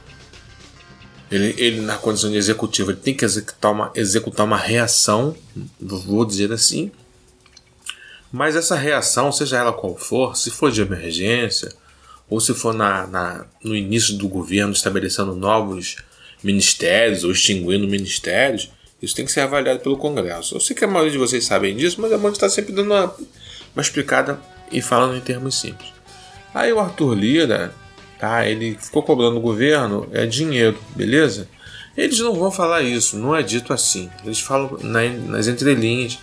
Ele, 1.32 1.54
ele 1.56 1.80
na 1.80 1.96
condição 1.96 2.30
de 2.30 2.36
executivo, 2.36 2.90
ele 2.90 3.00
tem 3.00 3.14
que 3.14 3.24
executar 3.24 3.72
uma, 3.72 3.90
executar 3.94 4.44
uma 4.44 4.58
reação, 4.58 5.34
vou 5.80 6.26
dizer 6.26 6.52
assim. 6.52 6.92
Mas 8.30 8.54
essa 8.54 8.76
reação, 8.76 9.32
seja 9.32 9.56
ela 9.56 9.72
qual 9.72 9.96
for, 9.96 10.36
se 10.36 10.50
for 10.50 10.70
de 10.70 10.82
emergência, 10.82 11.72
ou 12.28 12.38
se 12.38 12.52
for 12.52 12.74
na, 12.74 13.06
na, 13.06 13.46
no 13.64 13.74
início 13.74 14.14
do 14.16 14.28
governo 14.28 14.74
estabelecendo 14.74 15.34
novos 15.34 15.96
ministérios 16.42 17.24
ou 17.24 17.32
extinguindo 17.32 17.88
ministérios, 17.88 18.70
isso 19.00 19.16
tem 19.16 19.24
que 19.24 19.32
ser 19.32 19.40
avaliado 19.40 19.80
pelo 19.80 19.96
Congresso. 19.96 20.54
Eu 20.56 20.60
sei 20.60 20.76
que 20.76 20.84
a 20.84 20.88
maioria 20.88 21.12
de 21.12 21.18
vocês 21.18 21.44
sabem 21.44 21.74
disso, 21.74 21.98
mas 21.98 22.12
é 22.12 22.18
bom 22.18 22.28
estar 22.28 22.50
sempre 22.50 22.74
dando 22.74 22.92
uma, 22.92 23.14
uma 23.74 23.82
explicada 23.82 24.38
e 24.70 24.82
falando 24.82 25.16
em 25.16 25.20
termos 25.20 25.58
simples. 25.58 25.90
Aí 26.54 26.70
o 26.72 26.78
Arthur 26.78 27.14
Lira, 27.14 27.74
tá, 28.26 28.46
ele 28.46 28.76
ficou 28.80 29.02
cobrando 29.02 29.36
o 29.36 29.40
governo 29.40 30.08
é 30.12 30.26
dinheiro, 30.26 30.78
beleza? 30.96 31.48
Eles 31.96 32.18
não 32.20 32.34
vão 32.34 32.50
falar 32.50 32.82
isso, 32.82 33.18
não 33.18 33.36
é 33.36 33.42
dito 33.42 33.72
assim. 33.72 34.10
Eles 34.24 34.40
falam 34.40 34.78
na, 34.80 35.02
nas 35.08 35.46
entrelinhas. 35.46 36.18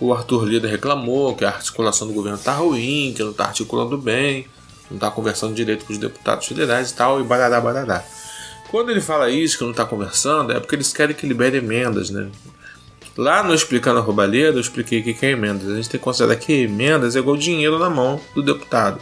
O 0.00 0.12
Arthur 0.12 0.44
Lira 0.44 0.68
reclamou 0.68 1.36
que 1.36 1.44
a 1.44 1.50
articulação 1.50 2.08
do 2.08 2.12
governo 2.12 2.36
está 2.36 2.52
ruim, 2.52 3.12
que 3.14 3.22
não 3.22 3.30
está 3.30 3.44
articulando 3.44 3.96
bem 3.96 4.46
não 4.90 4.96
está 4.96 5.10
conversando 5.10 5.54
direito 5.54 5.84
com 5.84 5.92
os 5.92 5.98
deputados 5.98 6.46
federais 6.46 6.90
e 6.90 6.94
tal, 6.94 7.20
e 7.20 7.24
barará, 7.24 7.60
barará. 7.60 8.04
Quando 8.70 8.90
ele 8.90 9.00
fala 9.00 9.30
isso, 9.30 9.58
que 9.58 9.64
não 9.64 9.70
está 9.70 9.84
conversando, 9.84 10.52
é 10.52 10.60
porque 10.60 10.74
eles 10.74 10.92
querem 10.92 11.14
que 11.14 11.26
libere 11.26 11.58
emendas, 11.58 12.10
né? 12.10 12.28
Lá 13.16 13.42
no 13.42 13.54
Explicando 13.54 14.00
a 14.00 14.02
Roubalheira, 14.02 14.56
eu 14.56 14.60
expliquei 14.60 15.00
o 15.00 15.04
que 15.04 15.24
é 15.24 15.30
emendas. 15.30 15.68
A 15.68 15.76
gente 15.76 15.88
tem 15.88 16.00
que 16.00 16.04
considerar 16.04 16.34
que 16.36 16.52
emendas 16.52 17.14
é 17.14 17.20
igual 17.20 17.36
dinheiro 17.36 17.78
na 17.78 17.88
mão 17.88 18.20
do 18.34 18.42
deputado. 18.42 19.00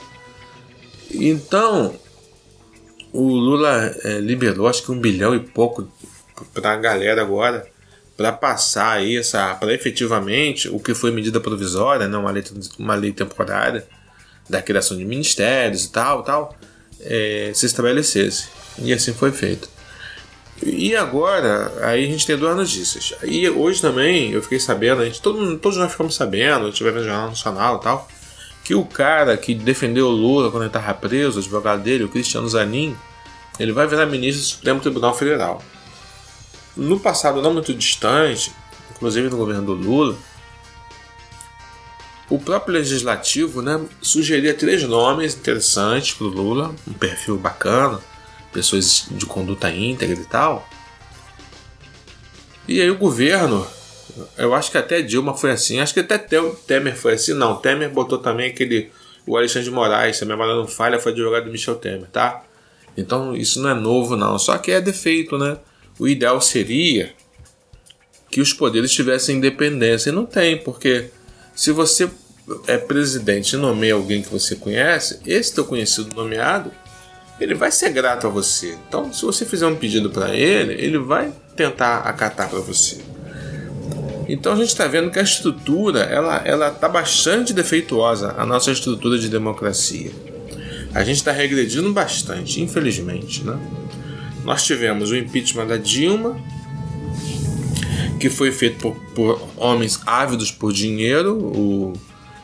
Então, 1.10 1.94
o 3.12 3.28
Lula 3.28 3.94
é, 4.04 4.18
liberou 4.18 4.66
acho 4.66 4.82
que 4.82 4.90
um 4.90 4.98
bilhão 4.98 5.34
e 5.34 5.40
pouco 5.40 5.90
para 6.54 6.72
a 6.72 6.76
galera 6.76 7.22
agora, 7.22 7.66
para 8.16 8.32
passar 8.32 8.92
aí 8.92 9.16
essa 9.16 9.54
para 9.54 9.72
efetivamente 9.72 10.68
o 10.68 10.78
que 10.78 10.94
foi 10.94 11.10
medida 11.10 11.40
provisória, 11.40 12.08
não 12.08 12.20
né, 12.20 12.26
uma 12.26 12.30
lei, 12.30 12.44
uma 12.78 12.94
lei 12.94 13.12
temporária 13.12 13.86
da 14.48 14.62
criação 14.62 14.96
de 14.96 15.04
ministérios 15.04 15.84
e 15.84 15.92
tal, 15.92 16.22
tal, 16.22 16.56
é, 17.00 17.52
se 17.54 17.66
estabelecesse. 17.66 18.48
E 18.78 18.92
assim 18.92 19.12
foi 19.12 19.30
feito. 19.30 19.68
E 20.64 20.94
agora, 20.94 21.72
aí 21.82 22.04
a 22.04 22.06
gente 22.06 22.26
tem 22.26 22.36
duas 22.36 22.56
notícias. 22.56 23.14
E 23.24 23.48
hoje 23.48 23.80
também 23.80 24.30
eu 24.30 24.42
fiquei 24.42 24.60
sabendo, 24.60 25.02
a 25.02 25.04
gente, 25.04 25.20
todo, 25.20 25.58
todos 25.58 25.76
nós 25.76 25.90
ficamos 25.90 26.14
sabendo, 26.14 26.70
tivemos 26.70 27.04
Jornal 27.04 27.28
Nacional 27.30 27.78
e 27.78 27.82
tal, 27.82 28.08
que 28.64 28.74
o 28.74 28.84
cara 28.84 29.36
que 29.36 29.54
defendeu 29.54 30.06
o 30.06 30.10
Lula 30.10 30.50
quando 30.50 30.62
ele 30.62 30.68
estava 30.68 30.94
preso, 30.94 31.38
o 31.38 31.40
advogado 31.40 31.82
dele, 31.82 32.04
o 32.04 32.08
Cristiano 32.08 32.48
Zanin, 32.48 32.96
ele 33.58 33.72
vai 33.72 33.86
virar 33.86 34.06
ministro 34.06 34.42
do 34.42 34.48
Supremo 34.48 34.80
Tribunal 34.80 35.14
Federal. 35.14 35.62
No 36.76 36.98
passado 36.98 37.42
não 37.42 37.52
muito 37.52 37.74
distante, 37.74 38.52
inclusive 38.90 39.28
no 39.28 39.36
governo 39.36 39.66
do 39.66 39.74
Lula, 39.74 40.16
o 42.30 42.38
próprio 42.38 42.74
legislativo 42.74 43.60
né, 43.60 43.84
sugeria 44.00 44.54
três 44.54 44.82
nomes 44.84 45.34
interessantes 45.34 46.14
para 46.14 46.26
o 46.26 46.30
Lula, 46.30 46.74
um 46.88 46.92
perfil 46.94 47.36
bacana, 47.36 48.00
pessoas 48.52 49.06
de 49.10 49.26
conduta 49.26 49.70
íntegra 49.70 50.18
e 50.18 50.24
tal. 50.24 50.66
E 52.66 52.80
aí 52.80 52.90
o 52.90 52.96
governo, 52.96 53.66
eu 54.36 54.54
acho 54.54 54.70
que 54.70 54.78
até 54.78 55.02
Dilma 55.02 55.34
foi 55.34 55.50
assim, 55.50 55.80
acho 55.80 55.94
que 55.94 56.00
até 56.00 56.18
Temer 56.18 56.96
foi 56.96 57.14
assim, 57.14 57.32
não, 57.34 57.56
Temer 57.56 57.90
botou 57.90 58.18
também 58.18 58.50
aquele, 58.50 58.90
o 59.26 59.36
Alexandre 59.36 59.68
de 59.68 59.74
Moraes, 59.74 60.16
se 60.16 60.24
a 60.24 60.26
memória 60.26 60.54
não 60.54 60.66
falha, 60.66 60.98
foi 60.98 61.12
advogado 61.12 61.44
do 61.44 61.50
Michel 61.50 61.76
Temer, 61.76 62.08
tá? 62.10 62.44
Então 62.96 63.34
isso 63.34 63.60
não 63.60 63.70
é 63.70 63.74
novo 63.74 64.16
não, 64.16 64.38
só 64.38 64.58
que 64.58 64.70
é 64.70 64.80
defeito, 64.80 65.38
né? 65.38 65.56
O 65.98 66.08
ideal 66.08 66.40
seria 66.40 67.12
que 68.30 68.40
os 68.40 68.52
poderes 68.52 68.92
tivessem 68.92 69.36
independência, 69.36 70.10
e 70.10 70.12
não 70.12 70.24
tem, 70.24 70.56
porque 70.56 71.10
se 71.54 71.70
você 71.70 72.10
é 72.66 72.76
presidente 72.78 73.54
e 73.54 73.58
nomeia 73.58 73.94
alguém 73.94 74.22
que 74.22 74.28
você 74.28 74.56
conhece, 74.56 75.20
esse 75.26 75.54
teu 75.54 75.64
conhecido 75.64 76.14
nomeado, 76.16 76.72
ele 77.40 77.54
vai 77.54 77.70
ser 77.70 77.90
grato 77.90 78.26
a 78.26 78.30
você. 78.30 78.76
Então, 78.88 79.12
se 79.12 79.24
você 79.24 79.44
fizer 79.44 79.66
um 79.66 79.76
pedido 79.76 80.10
para 80.10 80.34
ele, 80.34 80.74
ele 80.74 80.98
vai 80.98 81.32
tentar 81.56 81.98
acatar 81.98 82.48
para 82.48 82.60
você. 82.60 82.98
Então 84.28 84.52
a 84.52 84.56
gente 84.56 84.68
está 84.68 84.86
vendo 84.86 85.10
que 85.10 85.18
a 85.18 85.22
estrutura 85.22 86.00
ela 86.00 86.42
ela 86.44 86.68
está 86.68 86.88
bastante 86.88 87.52
defeituosa, 87.52 88.34
a 88.38 88.46
nossa 88.46 88.70
estrutura 88.70 89.18
de 89.18 89.28
democracia. 89.28 90.10
A 90.94 91.02
gente 91.02 91.16
está 91.16 91.32
regredindo 91.32 91.92
bastante, 91.92 92.60
infelizmente, 92.60 93.42
né? 93.44 93.58
Nós 94.44 94.64
tivemos 94.64 95.10
o 95.10 95.16
impeachment 95.16 95.66
da 95.66 95.76
Dilma, 95.76 96.38
que 98.20 98.28
foi 98.28 98.52
feito 98.52 98.78
por, 98.78 98.94
por 99.14 99.48
homens 99.56 100.00
ávidos 100.04 100.50
por 100.50 100.72
dinheiro, 100.72 101.36
o 101.38 101.92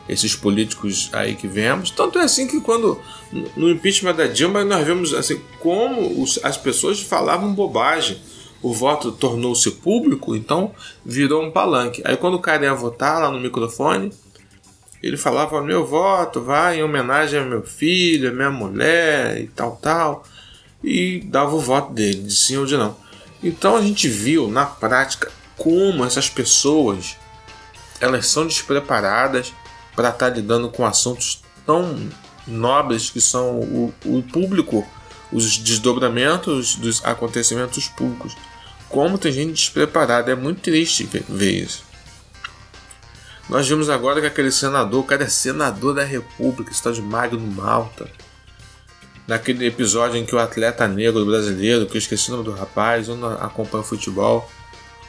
esses 0.09 0.35
políticos 0.35 1.09
aí 1.13 1.35
que 1.35 1.47
vemos. 1.47 1.91
Tanto 1.91 2.17
é 2.17 2.23
assim 2.23 2.47
que 2.47 2.59
quando 2.61 2.99
no 3.55 3.69
impeachment 3.69 4.15
da 4.15 4.25
Dilma 4.25 4.65
nós 4.65 4.85
vemos 4.85 5.13
assim 5.13 5.39
como 5.59 6.21
os, 6.21 6.39
as 6.43 6.57
pessoas 6.57 6.99
falavam 6.99 7.53
bobagem. 7.53 8.17
O 8.61 8.73
voto 8.73 9.11
tornou-se 9.11 9.71
público, 9.71 10.35
então 10.35 10.73
virou 11.05 11.43
um 11.43 11.51
palanque. 11.51 12.01
Aí 12.05 12.17
quando 12.17 12.35
o 12.35 12.41
cara 12.41 12.65
ia 12.65 12.73
votar 12.73 13.21
lá 13.21 13.31
no 13.31 13.39
microfone, 13.39 14.11
ele 15.01 15.17
falava: 15.17 15.61
Meu 15.61 15.85
voto 15.85 16.41
vai 16.41 16.79
em 16.79 16.83
homenagem 16.83 17.39
ao 17.39 17.45
meu 17.45 17.63
filho, 17.63 18.29
à 18.29 18.33
minha 18.33 18.51
mulher 18.51 19.39
e 19.39 19.47
tal, 19.47 19.77
tal. 19.77 20.23
E 20.83 21.21
dava 21.25 21.55
o 21.55 21.59
voto 21.59 21.93
dele, 21.93 22.23
de 22.23 22.35
sim 22.35 22.57
ou 22.57 22.65
de 22.65 22.75
não. 22.75 22.95
Então 23.41 23.75
a 23.75 23.81
gente 23.81 24.07
viu 24.07 24.49
na 24.49 24.65
prática 24.65 25.31
como 25.57 26.05
essas 26.05 26.29
pessoas 26.29 27.17
elas 27.99 28.27
são 28.27 28.47
despreparadas 28.47 29.53
para 29.95 30.09
estar 30.09 30.29
tá 30.29 30.35
lidando 30.35 30.69
com 30.69 30.85
assuntos 30.85 31.43
tão 31.65 32.09
nobres 32.47 33.09
que 33.09 33.19
são 33.19 33.59
o, 33.59 33.93
o 34.05 34.23
público, 34.23 34.87
os 35.31 35.57
desdobramentos 35.57 36.75
dos 36.75 37.03
acontecimentos 37.05 37.87
públicos. 37.87 38.35
Como 38.87 39.17
tem 39.17 39.31
gente 39.31 39.53
despreparada, 39.53 40.31
é 40.31 40.35
muito 40.35 40.61
triste 40.61 41.07
ver 41.27 41.63
isso. 41.63 41.83
Nós 43.49 43.67
vimos 43.67 43.89
agora 43.89 44.21
que 44.21 44.27
aquele 44.27 44.51
senador, 44.51 45.01
o 45.01 45.03
cara 45.03 45.23
é 45.23 45.27
senador 45.27 45.95
da 45.95 46.03
República, 46.03 46.71
está 46.71 46.91
de 46.91 47.01
Magno 47.01 47.39
Malta. 47.39 48.07
Naquele 49.27 49.65
episódio 49.65 50.17
em 50.17 50.25
que 50.25 50.35
o 50.35 50.39
atleta 50.39 50.87
negro 50.87 51.25
brasileiro, 51.25 51.85
que 51.85 51.97
eu 51.97 51.99
esqueci 51.99 52.29
o 52.29 52.33
nome 52.33 52.45
do 52.45 52.51
rapaz, 52.51 53.07
eu 53.07 53.15
não 53.15 53.31
acompanho 53.33 53.83
futebol, 53.83 54.49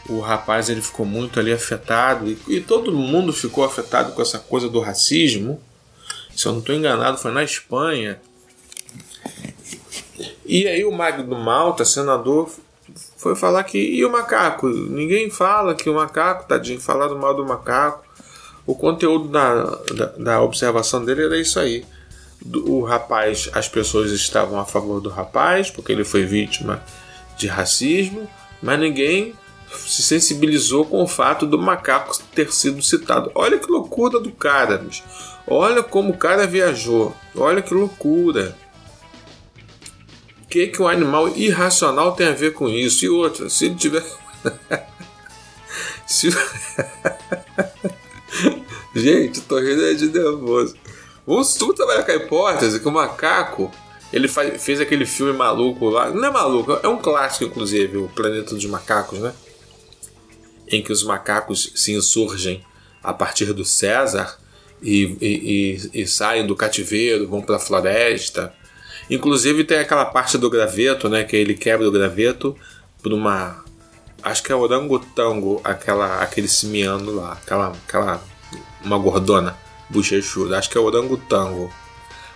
o 0.08 0.20
rapaz 0.20 0.68
ele 0.68 0.80
ficou 0.80 1.04
muito 1.04 1.38
ali 1.38 1.52
afetado 1.52 2.28
e, 2.28 2.38
e, 2.48 2.60
todo 2.60 2.92
mundo 2.92 3.32
ficou 3.32 3.64
afetado 3.64 4.12
com 4.12 4.22
essa 4.22 4.38
coisa 4.38 4.68
do 4.68 4.80
racismo. 4.80 5.60
Se 6.34 6.46
eu 6.46 6.52
não 6.52 6.60
estou 6.60 6.74
enganado, 6.74 7.18
foi 7.18 7.32
na 7.32 7.44
Espanha. 7.44 8.20
E 10.50 10.66
aí 10.66 10.84
o 10.84 10.90
Magno 10.90 11.38
Malta, 11.38 11.84
senador, 11.84 12.50
foi 13.16 13.36
falar 13.36 13.62
que 13.62 13.78
e 13.78 14.04
o 14.04 14.10
macaco? 14.10 14.66
Ninguém 14.68 15.30
fala 15.30 15.76
que 15.76 15.88
o 15.88 15.94
macaco, 15.94 16.48
tadinho, 16.48 16.80
do 16.80 17.16
mal 17.16 17.36
do 17.36 17.46
macaco. 17.46 18.04
O 18.66 18.74
conteúdo 18.74 19.28
da, 19.28 19.62
da, 19.94 20.06
da 20.18 20.42
observação 20.42 21.04
dele 21.04 21.26
era 21.26 21.38
isso 21.38 21.60
aí. 21.60 21.84
O 22.66 22.82
rapaz, 22.82 23.48
as 23.52 23.68
pessoas 23.68 24.10
estavam 24.10 24.58
a 24.58 24.64
favor 24.64 25.00
do 25.00 25.08
rapaz, 25.08 25.70
porque 25.70 25.92
ele 25.92 26.02
foi 26.02 26.24
vítima 26.24 26.82
de 27.36 27.46
racismo, 27.46 28.28
mas 28.60 28.80
ninguém 28.80 29.34
se 29.72 30.02
sensibilizou 30.02 30.84
com 30.84 31.00
o 31.00 31.06
fato 31.06 31.46
do 31.46 31.60
macaco 31.60 32.18
ter 32.34 32.52
sido 32.52 32.82
citado. 32.82 33.30
Olha 33.36 33.56
que 33.56 33.70
loucura 33.70 34.18
do 34.18 34.32
cara, 34.32 34.78
bicho. 34.78 35.04
Olha 35.46 35.80
como 35.80 36.10
o 36.10 36.18
cara 36.18 36.44
viajou. 36.44 37.14
Olha 37.36 37.62
que 37.62 37.72
loucura. 37.72 38.56
Que, 40.50 40.66
que 40.66 40.82
um 40.82 40.88
animal 40.88 41.28
irracional 41.36 42.12
tem 42.12 42.26
a 42.26 42.32
ver 42.32 42.52
com 42.52 42.68
isso? 42.68 43.04
E 43.04 43.08
outra, 43.08 43.48
se 43.48 43.66
ele 43.66 43.76
tiver. 43.76 44.04
se... 46.06 46.30
Gente, 48.94 49.40
tô 49.42 49.58
rindo 49.60 49.94
de 49.94 50.06
nervoso. 50.06 50.74
Vamos, 51.26 51.56
vamos 51.56 51.76
trabalhar 51.76 52.02
com 52.02 52.10
a 52.10 52.16
hipótese 52.16 52.80
que 52.80 52.88
o 52.88 52.90
macaco 52.90 53.70
ele 54.12 54.26
faz, 54.26 54.60
fez 54.62 54.80
aquele 54.80 55.06
filme 55.06 55.32
maluco 55.32 55.88
lá. 55.88 56.10
Não 56.10 56.24
é 56.24 56.30
maluco, 56.30 56.78
é 56.82 56.88
um 56.88 56.98
clássico, 56.98 57.44
inclusive, 57.44 57.98
o 57.98 58.08
Planeta 58.08 58.54
dos 58.54 58.66
Macacos, 58.66 59.20
né? 59.20 59.32
em 60.70 60.82
que 60.82 60.92
os 60.92 61.02
macacos 61.02 61.72
se 61.74 61.92
insurgem 61.92 62.64
a 63.02 63.12
partir 63.12 63.52
do 63.52 63.64
César 63.64 64.38
e, 64.80 65.16
e, 65.20 65.90
e, 65.94 66.02
e 66.02 66.06
saem 66.06 66.46
do 66.46 66.54
cativeiro, 66.54 67.28
vão 67.28 67.42
para 67.42 67.56
a 67.56 67.60
floresta. 67.60 68.54
Inclusive 69.10 69.64
tem 69.64 69.78
aquela 69.78 70.04
parte 70.04 70.38
do 70.38 70.48
graveto, 70.48 71.08
né, 71.08 71.24
que 71.24 71.36
ele 71.36 71.54
quebra 71.54 71.86
o 71.86 71.90
graveto 71.90 72.56
por 73.02 73.12
uma 73.12 73.64
acho 74.22 74.42
que 74.42 74.52
é 74.52 74.54
orangotango, 74.54 75.60
aquela 75.64 76.22
aquele 76.22 76.46
simiano 76.46 77.14
lá, 77.14 77.32
aquela 77.32 77.72
aquela 77.86 78.22
uma 78.84 78.98
gordona 78.98 79.56
bochechuda, 79.88 80.58
acho 80.58 80.70
que 80.70 80.78
é 80.78 80.80
orangotango. 80.80 81.72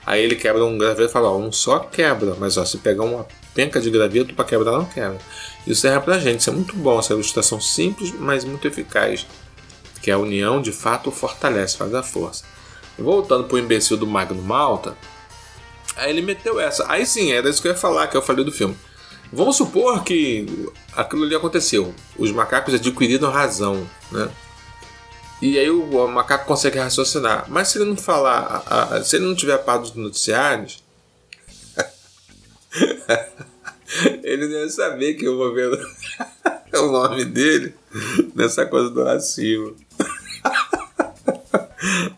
Aí 0.04 0.23
ele 0.23 0.35
quebra 0.35 0.64
um 0.64 0.76
graveto 0.76 1.11
e 1.11 1.12
fala, 1.12 1.31
ó, 1.31 1.38
um 1.38 1.50
só 1.50 1.78
quebra, 1.78 2.37
mas 2.38 2.59
ó, 2.59 2.64
se 2.64 2.78
pegar 2.78 3.04
uma 3.04 3.26
penca 3.54 3.81
de 3.81 3.88
graveto 3.88 4.35
para 4.35 4.45
quebrar 4.45 4.73
não 4.73 4.85
quebra. 4.85 5.19
Isso 5.66 5.81
serve 5.81 6.00
pra 6.00 6.19
gente, 6.19 6.40
isso 6.40 6.50
é 6.50 6.52
muito 6.52 6.76
bom, 6.76 6.99
essa 6.99 7.14
ilustração 7.14 7.61
simples, 7.61 8.12
mas 8.19 8.45
muito 8.45 8.66
eficaz. 8.66 9.26
Que 10.02 10.11
a 10.11 10.19
união 10.19 10.61
de 10.61 10.73
fato 10.73 11.11
fortalece, 11.11 11.78
faz 11.78 11.95
a 11.95 12.02
força. 12.02 12.45
Voltando 12.99 13.45
pro 13.45 13.59
imbecil 13.59 13.97
do 13.97 14.07
Magno 14.07 14.43
Malta, 14.43 14.95
aí 15.96 16.10
ele 16.10 16.22
meteu 16.22 16.60
essa. 16.60 16.84
Aí 16.90 17.06
sim, 17.06 17.32
era 17.32 17.48
isso 17.48 17.60
que 17.60 17.68
eu 17.68 17.72
ia 17.72 17.78
falar, 17.78 18.06
que 18.08 18.16
eu 18.16 18.22
falei 18.22 18.44
do 18.44 18.52
filme. 18.52 18.76
Vamos 19.32 19.56
supor 19.56 20.04
que 20.04 20.46
aquilo 20.92 21.24
ali 21.24 21.34
aconteceu. 21.34 21.94
Os 22.16 22.30
macacos 22.30 22.74
adquiriram 22.74 23.30
razão, 23.30 23.88
né? 24.12 24.30
E 25.42 25.58
aí 25.58 25.68
o, 25.68 26.06
macaco 26.08 26.46
consegue 26.46 26.78
raciocinar. 26.78 27.46
Mas 27.48 27.68
se 27.68 27.78
ele 27.78 27.90
não 27.90 27.96
falar, 27.96 28.64
a, 28.66 28.96
a, 28.96 29.04
se 29.04 29.16
ele 29.16 29.26
não 29.26 29.34
tiver 29.34 29.58
par 29.58 29.78
dos 29.78 29.94
noticiários, 29.94 30.82
ele 34.22 34.46
ia 34.46 34.68
saber 34.70 35.14
que 35.14 35.26
eu 35.26 35.36
vou 35.36 35.52
ver 35.52 35.68
o 36.74 36.92
nome 36.92 37.24
dele 37.24 37.74
nessa 38.34 38.64
coisa 38.64 38.88
do 38.90 39.04
racismo. 39.04 39.76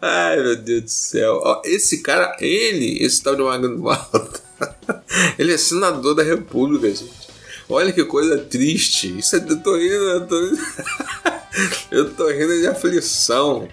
Ai 0.00 0.40
meu 0.42 0.56
Deus 0.56 0.82
do 0.82 0.90
céu. 0.90 1.40
Ó, 1.42 1.62
esse 1.64 2.02
cara, 2.02 2.36
ele, 2.40 3.02
esse 3.02 3.22
tal 3.22 3.34
de 3.34 3.42
Magno 3.42 3.78
Malta, 3.78 4.40
ele 5.38 5.52
é 5.52 5.56
senador 5.56 6.14
da 6.14 6.22
República, 6.22 6.88
gente. 6.88 7.26
Olha 7.68 7.92
que 7.92 8.04
coisa 8.04 8.38
triste. 8.38 9.18
Isso 9.18 9.36
é, 9.36 9.38
eu 9.38 9.56
tô 9.60 9.76
rindo, 9.76 9.94
eu 9.94 10.26
tô, 10.26 10.36
eu 11.90 12.10
tô 12.10 12.28
rindo 12.28 12.60
de 12.60 12.66
aflição. 12.66 13.68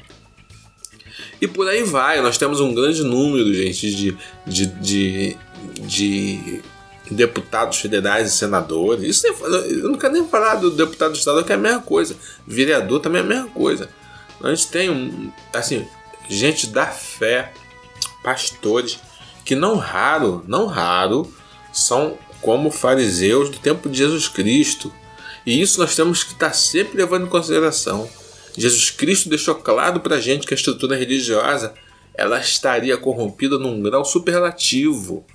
E 1.39 1.47
por 1.47 1.67
aí 1.67 1.83
vai, 1.83 2.21
nós 2.21 2.37
temos 2.37 2.59
um 2.59 2.73
grande 2.73 3.03
número, 3.03 3.53
gente, 3.53 3.93
de, 3.93 4.17
de, 4.47 4.65
de, 4.65 5.37
de 5.81 6.61
deputados 7.11 7.79
federais 7.79 8.29
e 8.29 8.35
senadores. 8.35 9.03
Isso 9.03 9.27
eu 9.27 9.89
não 9.89 9.97
quero 9.97 10.13
nem 10.13 10.27
falar 10.27 10.55
do 10.55 10.71
deputado 10.71 11.15
estadual, 11.15 11.43
que 11.43 11.51
é 11.51 11.55
a 11.55 11.59
mesma 11.59 11.81
coisa. 11.81 12.15
Vereador 12.47 12.99
também 12.99 13.21
é 13.21 13.25
a 13.25 13.27
mesma 13.27 13.49
coisa. 13.49 13.89
A 14.43 14.53
gente 14.53 14.67
tem, 14.67 14.89
um, 14.89 15.31
assim, 15.53 15.87
gente 16.29 16.67
da 16.67 16.85
fé, 16.87 17.53
pastores, 18.21 18.99
que 19.45 19.55
não 19.55 19.77
raro, 19.77 20.43
não 20.47 20.65
raro, 20.65 21.33
são 21.71 22.17
como 22.41 22.69
fariseus 22.69 23.49
do 23.49 23.57
tempo 23.57 23.89
de 23.89 23.97
Jesus 23.97 24.27
Cristo. 24.27 24.91
E 25.45 25.61
isso 25.61 25.79
nós 25.79 25.95
temos 25.95 26.23
que 26.23 26.33
estar 26.33 26.53
sempre 26.53 26.97
levando 26.97 27.25
em 27.25 27.29
consideração. 27.29 28.09
Jesus 28.57 28.91
Cristo 28.91 29.29
deixou 29.29 29.55
claro 29.55 29.99
para 30.01 30.17
a 30.17 30.19
gente 30.19 30.45
que 30.45 30.53
a 30.53 30.57
estrutura 30.57 30.95
religiosa 30.95 31.73
ela 32.13 32.39
estaria 32.39 32.95
corrompida 32.97 33.57
num 33.57 33.81
grau 33.81 34.05
superlativo. 34.05 35.25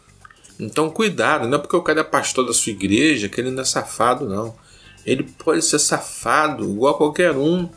Então 0.61 0.91
cuidado, 0.91 1.49
não 1.49 1.59
é 1.59 1.61
porque 1.61 1.77
o 1.77 1.83
cara 1.83 2.01
é 2.01 2.05
pastor 2.05 2.47
da 2.47 2.53
sua 2.53 2.73
igreja 2.73 3.29
que 3.29 3.41
ele 3.41 3.51
não 3.51 3.63
é 3.63 3.65
safado, 3.65 4.29
não. 4.29 4.55
Ele 5.05 5.23
pode 5.23 5.63
ser 5.63 5.79
safado 5.79 6.65
igual 6.65 6.95
a 6.95 6.99
qualquer 6.99 7.33
um. 7.33 7.69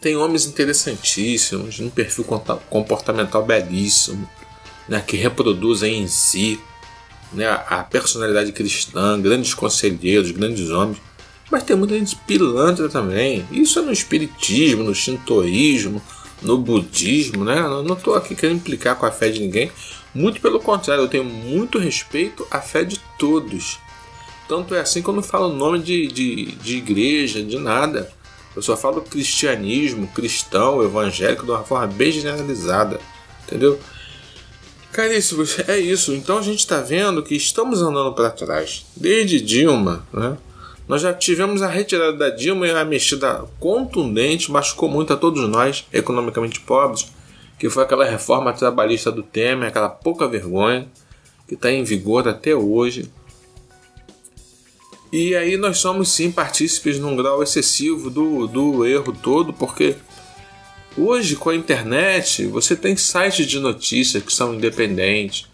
Tem 0.00 0.16
homens 0.16 0.46
interessantíssimos, 0.46 1.80
um 1.80 1.90
perfil 1.90 2.24
comportamental 2.70 3.44
belíssimo, 3.44 4.28
né, 4.88 5.02
que 5.04 5.16
reproduzem 5.16 6.02
em 6.02 6.06
si 6.06 6.60
né, 7.32 7.46
a 7.46 7.82
personalidade 7.82 8.52
cristã, 8.52 9.20
grandes 9.20 9.54
conselheiros, 9.54 10.30
grandes 10.30 10.70
homens. 10.70 10.98
Mas 11.50 11.62
tem 11.62 11.76
muita 11.76 11.98
gente 11.98 12.14
pilantra 12.26 12.88
também. 12.88 13.46
Isso 13.50 13.78
é 13.78 13.82
no 13.82 13.92
espiritismo, 13.92 14.84
no 14.84 14.94
shintoísmo, 14.94 16.00
no 16.42 16.58
budismo, 16.58 17.44
né? 17.44 17.58
Eu 17.58 17.82
não 17.82 17.96
estou 17.96 18.14
aqui 18.14 18.34
querendo 18.34 18.58
implicar 18.58 18.96
com 18.96 19.06
a 19.06 19.10
fé 19.10 19.30
de 19.30 19.40
ninguém. 19.40 19.72
Muito 20.14 20.40
pelo 20.40 20.60
contrário, 20.60 21.04
eu 21.04 21.08
tenho 21.08 21.24
muito 21.24 21.78
respeito 21.78 22.46
à 22.50 22.60
fé 22.60 22.84
de 22.84 23.00
todos. 23.18 23.78
Tanto 24.46 24.74
é 24.74 24.80
assim 24.80 25.02
que 25.02 25.08
eu 25.08 25.14
não 25.14 25.22
falo 25.22 25.52
nome 25.52 25.78
de, 25.78 26.06
de, 26.08 26.46
de 26.52 26.76
igreja, 26.76 27.42
de 27.42 27.58
nada. 27.58 28.10
Eu 28.58 28.62
só 28.62 28.76
falo 28.76 29.02
cristianismo, 29.02 30.08
cristão, 30.08 30.82
evangélico 30.82 31.44
de 31.44 31.52
uma 31.52 31.62
forma 31.62 31.86
bem 31.86 32.10
generalizada. 32.10 32.98
Entendeu? 33.46 33.78
Caríssimos, 34.90 35.60
é 35.68 35.78
isso. 35.78 36.12
Então 36.12 36.38
a 36.38 36.42
gente 36.42 36.58
está 36.58 36.80
vendo 36.80 37.22
que 37.22 37.36
estamos 37.36 37.80
andando 37.80 38.12
para 38.14 38.30
trás. 38.30 38.84
Desde 38.96 39.40
Dilma, 39.40 40.04
né? 40.12 40.36
Nós 40.88 41.02
já 41.02 41.14
tivemos 41.14 41.62
a 41.62 41.68
retirada 41.68 42.14
da 42.14 42.30
Dilma 42.30 42.66
e 42.66 42.72
a 42.72 42.84
mexida 42.84 43.44
contundente, 43.60 44.50
machucou 44.50 44.88
muito 44.88 45.12
a 45.12 45.16
todos 45.16 45.48
nós, 45.48 45.84
economicamente 45.92 46.58
pobres, 46.58 47.12
que 47.60 47.70
foi 47.70 47.84
aquela 47.84 48.04
reforma 48.04 48.52
trabalhista 48.52 49.12
do 49.12 49.22
Temer, 49.22 49.68
aquela 49.68 49.88
pouca 49.88 50.26
vergonha, 50.26 50.88
que 51.46 51.54
está 51.54 51.70
em 51.70 51.84
vigor 51.84 52.26
até 52.26 52.56
hoje. 52.56 53.08
E 55.10 55.34
aí 55.34 55.56
nós 55.56 55.78
somos 55.78 56.10
sim 56.10 56.30
partícipes 56.30 56.98
num 56.98 57.16
grau 57.16 57.42
excessivo 57.42 58.10
do, 58.10 58.46
do 58.46 58.86
erro 58.86 59.12
todo, 59.12 59.52
porque 59.52 59.96
hoje 60.96 61.34
com 61.34 61.48
a 61.48 61.56
internet 61.56 62.46
você 62.46 62.76
tem 62.76 62.96
sites 62.96 63.46
de 63.46 63.58
notícias 63.58 64.22
que 64.22 64.32
são 64.32 64.54
independentes, 64.54 65.46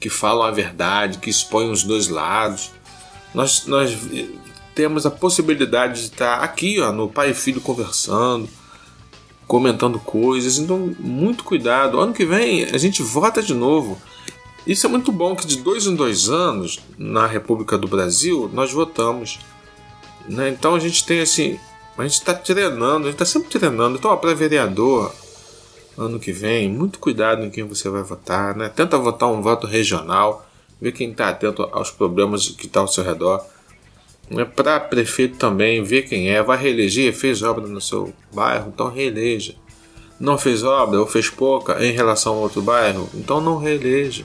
que 0.00 0.08
falam 0.08 0.44
a 0.44 0.50
verdade, 0.50 1.18
que 1.18 1.28
expõem 1.28 1.70
os 1.70 1.82
dois 1.82 2.08
lados. 2.08 2.70
Nós, 3.34 3.66
nós 3.66 3.96
temos 4.74 5.04
a 5.04 5.10
possibilidade 5.10 6.00
de 6.00 6.06
estar 6.06 6.40
aqui 6.40 6.80
ó, 6.80 6.90
no 6.90 7.08
pai 7.08 7.30
e 7.30 7.34
filho 7.34 7.60
conversando, 7.60 8.48
comentando 9.46 9.98
coisas. 9.98 10.58
Então, 10.58 10.94
muito 10.98 11.44
cuidado. 11.44 12.00
Ano 12.00 12.14
que 12.14 12.24
vem 12.24 12.64
a 12.64 12.78
gente 12.78 13.02
vota 13.02 13.42
de 13.42 13.54
novo. 13.54 14.00
Isso 14.66 14.86
é 14.86 14.88
muito 14.88 15.10
bom 15.10 15.34
que 15.34 15.46
de 15.46 15.58
dois 15.58 15.86
em 15.86 15.94
dois 15.94 16.28
anos 16.28 16.78
na 16.96 17.26
República 17.26 17.76
do 17.76 17.88
Brasil 17.88 18.48
nós 18.52 18.72
votamos. 18.72 19.40
Né? 20.28 20.50
Então 20.50 20.74
a 20.74 20.78
gente 20.78 21.04
tem 21.04 21.20
assim, 21.20 21.58
a 21.98 22.02
gente 22.02 22.14
está 22.14 22.32
treinando, 22.32 23.06
a 23.06 23.10
gente 23.10 23.22
está 23.22 23.24
sempre 23.24 23.48
treinando. 23.48 23.96
Então, 23.98 24.16
para 24.16 24.34
vereador, 24.34 25.12
ano 25.96 26.18
que 26.18 26.32
vem, 26.32 26.68
muito 26.68 26.98
cuidado 26.98 27.44
em 27.44 27.50
quem 27.50 27.64
você 27.64 27.88
vai 27.88 28.02
votar. 28.02 28.56
Né? 28.56 28.68
Tenta 28.68 28.96
votar 28.96 29.28
um 29.28 29.42
voto 29.42 29.66
regional, 29.66 30.46
ver 30.80 30.92
quem 30.92 31.10
está 31.10 31.28
atento 31.28 31.68
aos 31.72 31.90
problemas 31.90 32.48
que 32.48 32.66
estão 32.66 32.84
tá 32.84 32.88
ao 32.88 32.88
seu 32.88 33.04
redor. 33.04 33.44
É 34.30 34.44
para 34.44 34.80
prefeito 34.80 35.36
também, 35.36 35.82
ver 35.82 36.02
quem 36.02 36.30
é, 36.30 36.42
vai 36.42 36.56
reeleger, 36.56 37.12
fez 37.12 37.42
obra 37.42 37.66
no 37.66 37.80
seu 37.80 38.12
bairro, 38.32 38.72
então 38.72 38.88
reeleja. 38.88 39.54
Não 40.18 40.38
fez 40.38 40.62
obra 40.62 41.00
ou 41.00 41.06
fez 41.06 41.28
pouca 41.28 41.84
em 41.84 41.92
relação 41.92 42.34
a 42.34 42.38
outro 42.38 42.62
bairro, 42.62 43.10
então 43.14 43.40
não 43.40 43.58
reeleja. 43.58 44.24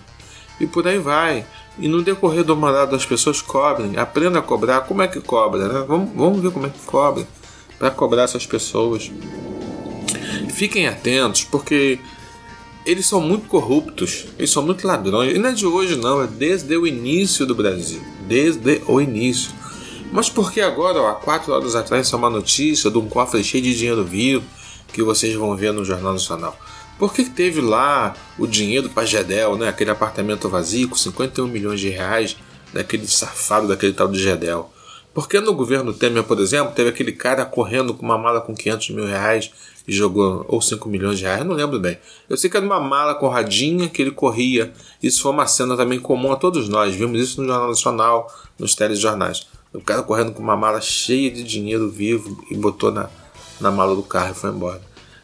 E 0.59 0.65
por 0.65 0.87
aí 0.87 0.99
vai. 0.99 1.45
E 1.79 1.87
no 1.87 2.01
decorrer 2.01 2.43
do 2.43 2.55
mandato 2.55 2.95
as 2.95 3.05
pessoas 3.05 3.41
cobrem, 3.41 3.97
aprenda 3.97 4.39
a 4.39 4.41
cobrar. 4.41 4.81
Como 4.81 5.01
é 5.01 5.07
que 5.07 5.21
cobra? 5.21 5.67
Né? 5.67 5.85
Vamos, 5.87 6.09
vamos 6.15 6.41
ver 6.41 6.51
como 6.51 6.65
é 6.65 6.69
que 6.69 6.79
cobra 6.85 7.27
para 7.77 7.91
cobrar 7.91 8.23
essas 8.23 8.45
pessoas. 8.45 9.11
Fiquem 10.49 10.87
atentos, 10.87 11.43
porque 11.43 11.99
eles 12.85 13.05
são 13.05 13.21
muito 13.21 13.47
corruptos, 13.47 14.25
eles 14.39 14.49
são 14.49 14.63
muito 14.63 14.87
ladrões. 14.87 15.35
E 15.35 15.37
não 15.37 15.49
é 15.49 15.53
de 15.53 15.65
hoje, 15.65 15.95
não, 15.97 16.21
é 16.21 16.27
desde 16.27 16.75
o 16.75 16.87
início 16.87 17.45
do 17.45 17.53
Brasil. 17.53 18.01
Desde 18.27 18.81
o 18.87 18.99
início. 18.99 19.51
Mas 20.11 20.29
por 20.29 20.51
que 20.51 20.61
agora, 20.61 20.99
ó, 20.99 21.09
há 21.09 21.15
quatro 21.15 21.53
horas 21.53 21.75
atrás, 21.75 22.11
é 22.11 22.15
uma 22.15 22.29
notícia 22.29 22.89
de 22.89 22.97
um 22.97 23.07
cofre 23.07 23.43
cheio 23.43 23.63
de 23.63 23.77
dinheiro 23.77 24.03
vivo 24.03 24.45
que 24.93 25.03
vocês 25.03 25.35
vão 25.35 25.55
ver 25.55 25.73
no 25.73 25.83
Jornal 25.83 26.13
Nacional? 26.13 26.57
Por 26.97 27.13
que 27.13 27.23
teve 27.25 27.61
lá 27.61 28.15
o 28.39 28.47
dinheiro 28.47 28.89
para 28.89 29.05
Gedel, 29.05 29.55
né? 29.55 29.69
aquele 29.69 29.91
apartamento 29.91 30.49
vazio 30.49 30.89
com 30.89 30.95
51 30.95 31.47
milhões 31.47 31.79
de 31.79 31.89
reais 31.89 32.35
daquele 32.73 33.07
safado 33.07 33.67
daquele 33.67 33.93
tal 33.93 34.07
de 34.07 34.19
Gedel? 34.19 34.71
Porque 35.13 35.39
no 35.39 35.53
governo 35.53 35.93
Temer, 35.93 36.23
por 36.23 36.39
exemplo, 36.39 36.73
teve 36.73 36.89
aquele 36.89 37.11
cara 37.11 37.43
correndo 37.45 37.93
com 37.93 38.05
uma 38.05 38.17
mala 38.17 38.41
com 38.41 38.53
500 38.53 38.91
mil 38.91 39.05
reais 39.05 39.51
e 39.87 39.91
jogou, 39.91 40.45
ou 40.47 40.61
5 40.61 40.87
milhões 40.89 41.17
de 41.17 41.25
reais, 41.25 41.43
não 41.43 41.55
lembro 41.55 41.79
bem. 41.79 41.97
Eu 42.29 42.37
sei 42.37 42.49
que 42.49 42.57
era 42.57 42.65
uma 42.65 42.79
mala 42.79 43.15
corradinha 43.15 43.89
que 43.89 44.01
ele 44.01 44.11
corria. 44.11 44.71
Isso 45.01 45.21
foi 45.21 45.31
uma 45.31 45.47
cena 45.47 45.75
também 45.75 45.99
comum 45.99 46.31
a 46.31 46.35
todos 46.35 46.69
nós. 46.69 46.93
Vimos 46.93 47.19
isso 47.19 47.41
no 47.41 47.47
Jornal 47.47 47.69
Nacional, 47.69 48.31
nos 48.59 48.75
telejornais. 48.75 49.47
O 49.73 49.81
cara 49.81 50.03
correndo 50.03 50.33
com 50.33 50.41
uma 50.43 50.55
mala 50.55 50.81
cheia 50.81 51.31
de 51.31 51.43
dinheiro 51.43 51.89
vivo 51.89 52.43
e 52.51 52.55
botou 52.55 52.91
na, 52.91 53.09
na 53.59 53.71
mala 53.71 53.95
do 53.95 54.03
carro 54.03 54.31
e 54.31 54.35
foi 54.35 54.49
embora. 54.49 54.81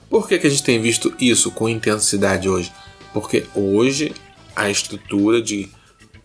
Por 0.10 0.28
que, 0.28 0.38
que 0.38 0.48
a 0.48 0.50
gente 0.50 0.64
tem 0.64 0.82
visto 0.82 1.14
isso 1.20 1.52
com 1.52 1.68
intensidade 1.68 2.48
hoje? 2.48 2.72
Porque 3.14 3.46
hoje 3.56 4.14
a 4.56 4.70
estrutura 4.70 5.42
de 5.42 5.70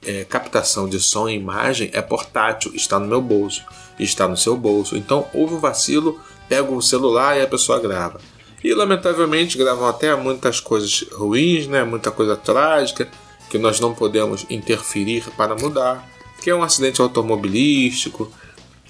é, 0.07 0.25
captação 0.25 0.89
de 0.89 1.01
som 1.01 1.29
e 1.29 1.35
imagem 1.35 1.91
é 1.93 2.03
portátil, 2.03 2.75
está 2.75 2.99
no 2.99 3.07
meu 3.07 3.21
bolso, 3.21 3.63
está 3.99 4.29
no 4.29 4.37
seu 4.37 4.57
bolso. 4.57 4.97
Então 4.97 5.27
houve 5.33 5.55
um 5.55 5.61
vacilo, 5.61 6.21
pega 6.49 6.71
o 6.71 6.83
celular 6.83 7.37
e 7.37 7.43
a 7.43 7.47
pessoa 7.47 7.81
grava. 7.81 8.21
E 8.63 8.75
lamentavelmente 8.75 9.57
gravam 9.57 9.87
até 9.87 10.15
muitas 10.17 10.61
coisas 10.61 11.05
ruins, 11.13 11.67
né? 11.67 11.85
muita 11.85 12.11
coisa 12.11 12.37
trágica, 12.37 13.09
que 13.49 13.57
nós 13.57 13.81
não 13.81 13.95
podemos 13.95 14.45
interferir 14.51 15.25
para 15.37 15.55
mudar 15.55 16.07
que 16.41 16.51
é 16.51 16.55
um 16.55 16.63
acidente 16.63 17.01
automobilístico, 17.01 18.31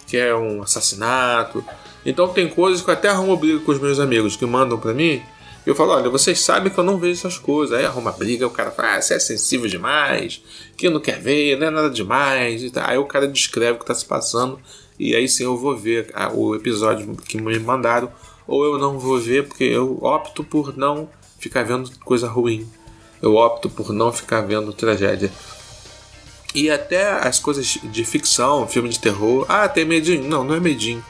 que 0.06 0.16
é 0.16 0.34
um 0.34 0.62
assassinato. 0.62 1.64
Então 2.08 2.26
tem 2.26 2.48
coisas 2.48 2.80
que 2.80 2.88
eu 2.88 2.94
até 2.94 3.08
arrumo 3.08 3.36
briga 3.36 3.58
com 3.60 3.70
os 3.70 3.78
meus 3.78 4.00
amigos 4.00 4.34
que 4.34 4.46
mandam 4.46 4.78
para 4.78 4.94
mim. 4.94 5.20
Eu 5.66 5.74
falo, 5.74 5.92
olha, 5.92 6.08
vocês 6.08 6.40
sabem 6.40 6.72
que 6.72 6.78
eu 6.78 6.82
não 6.82 6.96
vejo 6.96 7.18
essas 7.18 7.36
coisas. 7.36 7.78
Aí 7.78 7.84
arruma 7.84 8.10
briga, 8.10 8.46
o 8.46 8.50
cara 8.50 8.70
fala, 8.70 8.94
ah, 8.94 9.02
você 9.02 9.12
é 9.12 9.18
sensível 9.18 9.68
demais, 9.68 10.42
que 10.74 10.88
não 10.88 11.00
quer 11.00 11.20
ver, 11.20 11.58
não 11.58 11.66
é 11.66 11.70
nada 11.70 11.90
demais. 11.90 12.62
Aí 12.76 12.96
o 12.96 13.04
cara 13.04 13.28
descreve 13.28 13.72
o 13.72 13.76
que 13.76 13.84
está 13.84 13.94
se 13.94 14.06
passando, 14.06 14.58
e 14.98 15.14
aí 15.14 15.28
sim 15.28 15.44
eu 15.44 15.54
vou 15.54 15.76
ver 15.76 16.10
o 16.32 16.54
episódio 16.54 17.14
que 17.14 17.38
me 17.38 17.58
mandaram, 17.58 18.10
ou 18.46 18.64
eu 18.64 18.78
não 18.78 18.98
vou 18.98 19.18
ver 19.18 19.46
porque 19.46 19.64
eu 19.64 19.98
opto 20.00 20.42
por 20.42 20.74
não 20.74 21.10
ficar 21.38 21.62
vendo 21.62 21.90
coisa 21.98 22.26
ruim. 22.26 22.66
Eu 23.20 23.34
opto 23.34 23.68
por 23.68 23.92
não 23.92 24.10
ficar 24.10 24.40
vendo 24.40 24.72
tragédia. 24.72 25.30
E 26.54 26.70
até 26.70 27.06
as 27.06 27.38
coisas 27.38 27.78
de 27.82 28.04
ficção, 28.06 28.66
filme 28.66 28.88
de 28.88 28.98
terror. 28.98 29.44
Ah, 29.46 29.68
tem 29.68 29.84
medinho? 29.84 30.26
Não, 30.26 30.42
não 30.42 30.54
é 30.54 30.60
medinho. 30.60 31.04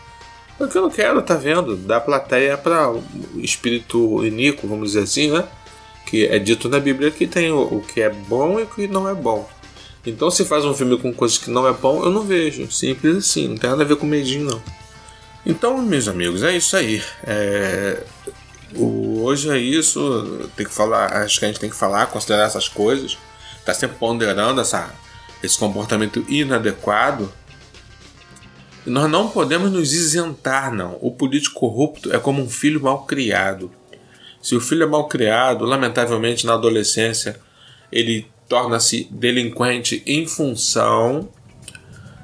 Porque 0.58 0.76
eu 0.76 0.82
não 0.82 0.90
quero, 0.90 1.22
tá 1.22 1.34
vendo? 1.34 1.76
Da 1.76 2.00
plateia 2.00 2.58
para 2.58 2.90
o 2.90 3.02
espírito 3.36 4.26
iníquo, 4.26 4.66
vamos 4.66 4.88
dizer 4.88 5.04
assim, 5.04 5.30
né? 5.30 5.44
Que 6.04 6.26
é 6.26 6.38
dito 6.38 6.68
na 6.68 6.80
Bíblia 6.80 7.12
que 7.12 7.26
tem 7.26 7.52
o, 7.52 7.62
o 7.62 7.80
que 7.80 8.00
é 8.00 8.10
bom 8.10 8.58
e 8.58 8.64
o 8.64 8.66
que 8.66 8.88
não 8.88 9.08
é 9.08 9.14
bom. 9.14 9.48
Então, 10.04 10.30
se 10.30 10.44
faz 10.44 10.64
um 10.64 10.74
filme 10.74 10.98
com 10.98 11.12
coisas 11.12 11.38
que 11.38 11.50
não 11.50 11.66
é 11.66 11.72
bom, 11.72 12.02
eu 12.02 12.10
não 12.10 12.22
vejo. 12.22 12.70
Simples 12.72 13.16
assim, 13.16 13.48
não 13.48 13.56
tem 13.56 13.70
nada 13.70 13.82
a 13.84 13.86
ver 13.86 13.96
com 13.96 14.06
medinho, 14.06 14.50
não. 14.50 14.62
Então, 15.46 15.78
meus 15.78 16.08
amigos, 16.08 16.42
é 16.42 16.56
isso 16.56 16.76
aí. 16.76 17.02
É... 17.24 18.02
O... 18.74 19.22
Hoje 19.22 19.48
é 19.50 19.58
isso. 19.58 20.50
Tem 20.56 20.66
que 20.66 20.74
falar, 20.74 21.12
acho 21.22 21.38
que 21.38 21.44
a 21.44 21.48
gente 21.48 21.60
tem 21.60 21.70
que 21.70 21.76
falar, 21.76 22.06
considerar 22.06 22.44
essas 22.44 22.68
coisas. 22.68 23.16
Tá 23.64 23.72
sempre 23.72 23.96
ponderando 23.96 24.60
essa 24.60 24.92
esse 25.42 25.56
comportamento 25.56 26.24
inadequado, 26.28 27.32
nós 28.88 29.10
não 29.10 29.28
podemos 29.28 29.70
nos 29.70 29.92
isentar, 29.92 30.72
não. 30.72 30.98
O 31.00 31.10
político 31.10 31.58
corrupto 31.58 32.12
é 32.12 32.18
como 32.18 32.42
um 32.42 32.48
filho 32.48 32.82
mal 32.82 33.04
criado. 33.04 33.70
Se 34.42 34.54
o 34.54 34.60
filho 34.60 34.84
é 34.84 34.86
mal 34.86 35.08
criado, 35.08 35.64
lamentavelmente 35.64 36.46
na 36.46 36.54
adolescência 36.54 37.38
ele 37.90 38.26
torna-se 38.48 39.08
delinquente 39.10 40.02
em 40.06 40.26
função 40.26 41.28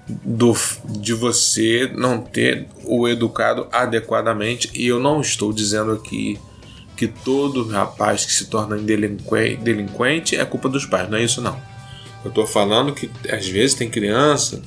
do, 0.06 0.54
de 0.84 1.12
você 1.12 1.90
não 1.94 2.20
ter 2.20 2.66
o 2.84 3.08
educado 3.08 3.66
adequadamente. 3.72 4.70
E 4.74 4.86
eu 4.86 5.00
não 5.00 5.20
estou 5.20 5.52
dizendo 5.52 5.92
aqui 5.92 6.38
que 6.96 7.08
todo 7.08 7.66
rapaz 7.68 8.24
que 8.24 8.32
se 8.32 8.46
torna 8.46 8.76
delinquente, 8.76 10.36
é 10.36 10.44
culpa 10.44 10.68
dos 10.68 10.86
pais, 10.86 11.10
não 11.10 11.18
é 11.18 11.24
isso 11.24 11.40
não. 11.40 11.60
Eu 12.24 12.28
estou 12.28 12.46
falando 12.46 12.94
que 12.94 13.10
às 13.28 13.46
vezes 13.46 13.74
tem 13.74 13.90
criança 13.90 14.62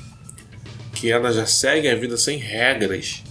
que 0.98 1.12
ela 1.12 1.32
já 1.32 1.46
segue 1.46 1.88
a 1.88 1.96
vida 1.96 2.18
sem 2.18 2.38
regras. 2.38 3.22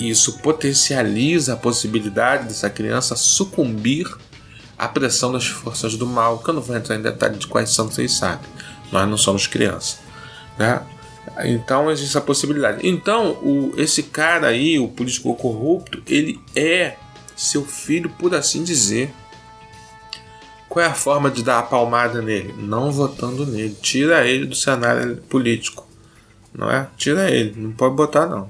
Isso 0.00 0.38
potencializa 0.38 1.54
a 1.54 1.56
possibilidade 1.56 2.48
dessa 2.48 2.68
criança 2.68 3.14
sucumbir 3.14 4.12
à 4.76 4.88
pressão 4.88 5.30
das 5.30 5.46
forças 5.46 5.96
do 5.96 6.04
mal. 6.04 6.38
Que 6.38 6.50
eu 6.50 6.54
não 6.54 6.62
vou 6.62 6.76
entrar 6.76 6.96
em 6.96 7.02
detalhe 7.02 7.38
de 7.38 7.46
quais 7.46 7.70
são, 7.70 7.88
vocês 7.88 8.10
sabem. 8.12 8.50
Nós 8.90 9.08
não 9.08 9.16
somos 9.16 9.46
crianças. 9.46 10.00
Né? 10.58 10.82
Então 11.44 11.90
existe 11.92 12.10
essa 12.10 12.20
possibilidade. 12.20 12.86
Então, 12.86 13.32
o, 13.34 13.72
esse 13.76 14.02
cara 14.02 14.48
aí, 14.48 14.80
o 14.80 14.88
político 14.88 15.32
corrupto, 15.36 16.02
ele 16.08 16.40
é 16.56 16.96
seu 17.36 17.64
filho, 17.64 18.10
por 18.10 18.34
assim 18.34 18.64
dizer. 18.64 19.12
Qual 20.68 20.84
é 20.84 20.88
a 20.88 20.94
forma 20.94 21.30
de 21.30 21.44
dar 21.44 21.60
a 21.60 21.62
palmada 21.62 22.20
nele? 22.20 22.52
Não 22.58 22.90
votando 22.90 23.46
nele. 23.46 23.76
Tira 23.80 24.26
ele 24.26 24.44
do 24.44 24.56
cenário 24.56 25.18
político. 25.28 25.83
Não 26.54 26.70
é? 26.70 26.88
Tira 26.96 27.30
ele. 27.30 27.60
Não 27.60 27.72
pode 27.72 27.96
botar, 27.96 28.26
não. 28.26 28.48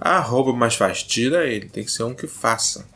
Ah, 0.00 0.18
rouba, 0.20 0.52
mas 0.52 0.74
faz. 0.74 1.02
Tira 1.02 1.46
ele. 1.46 1.68
Tem 1.68 1.84
que 1.84 1.90
ser 1.90 2.04
um 2.04 2.14
que 2.14 2.26
faça. 2.26 2.86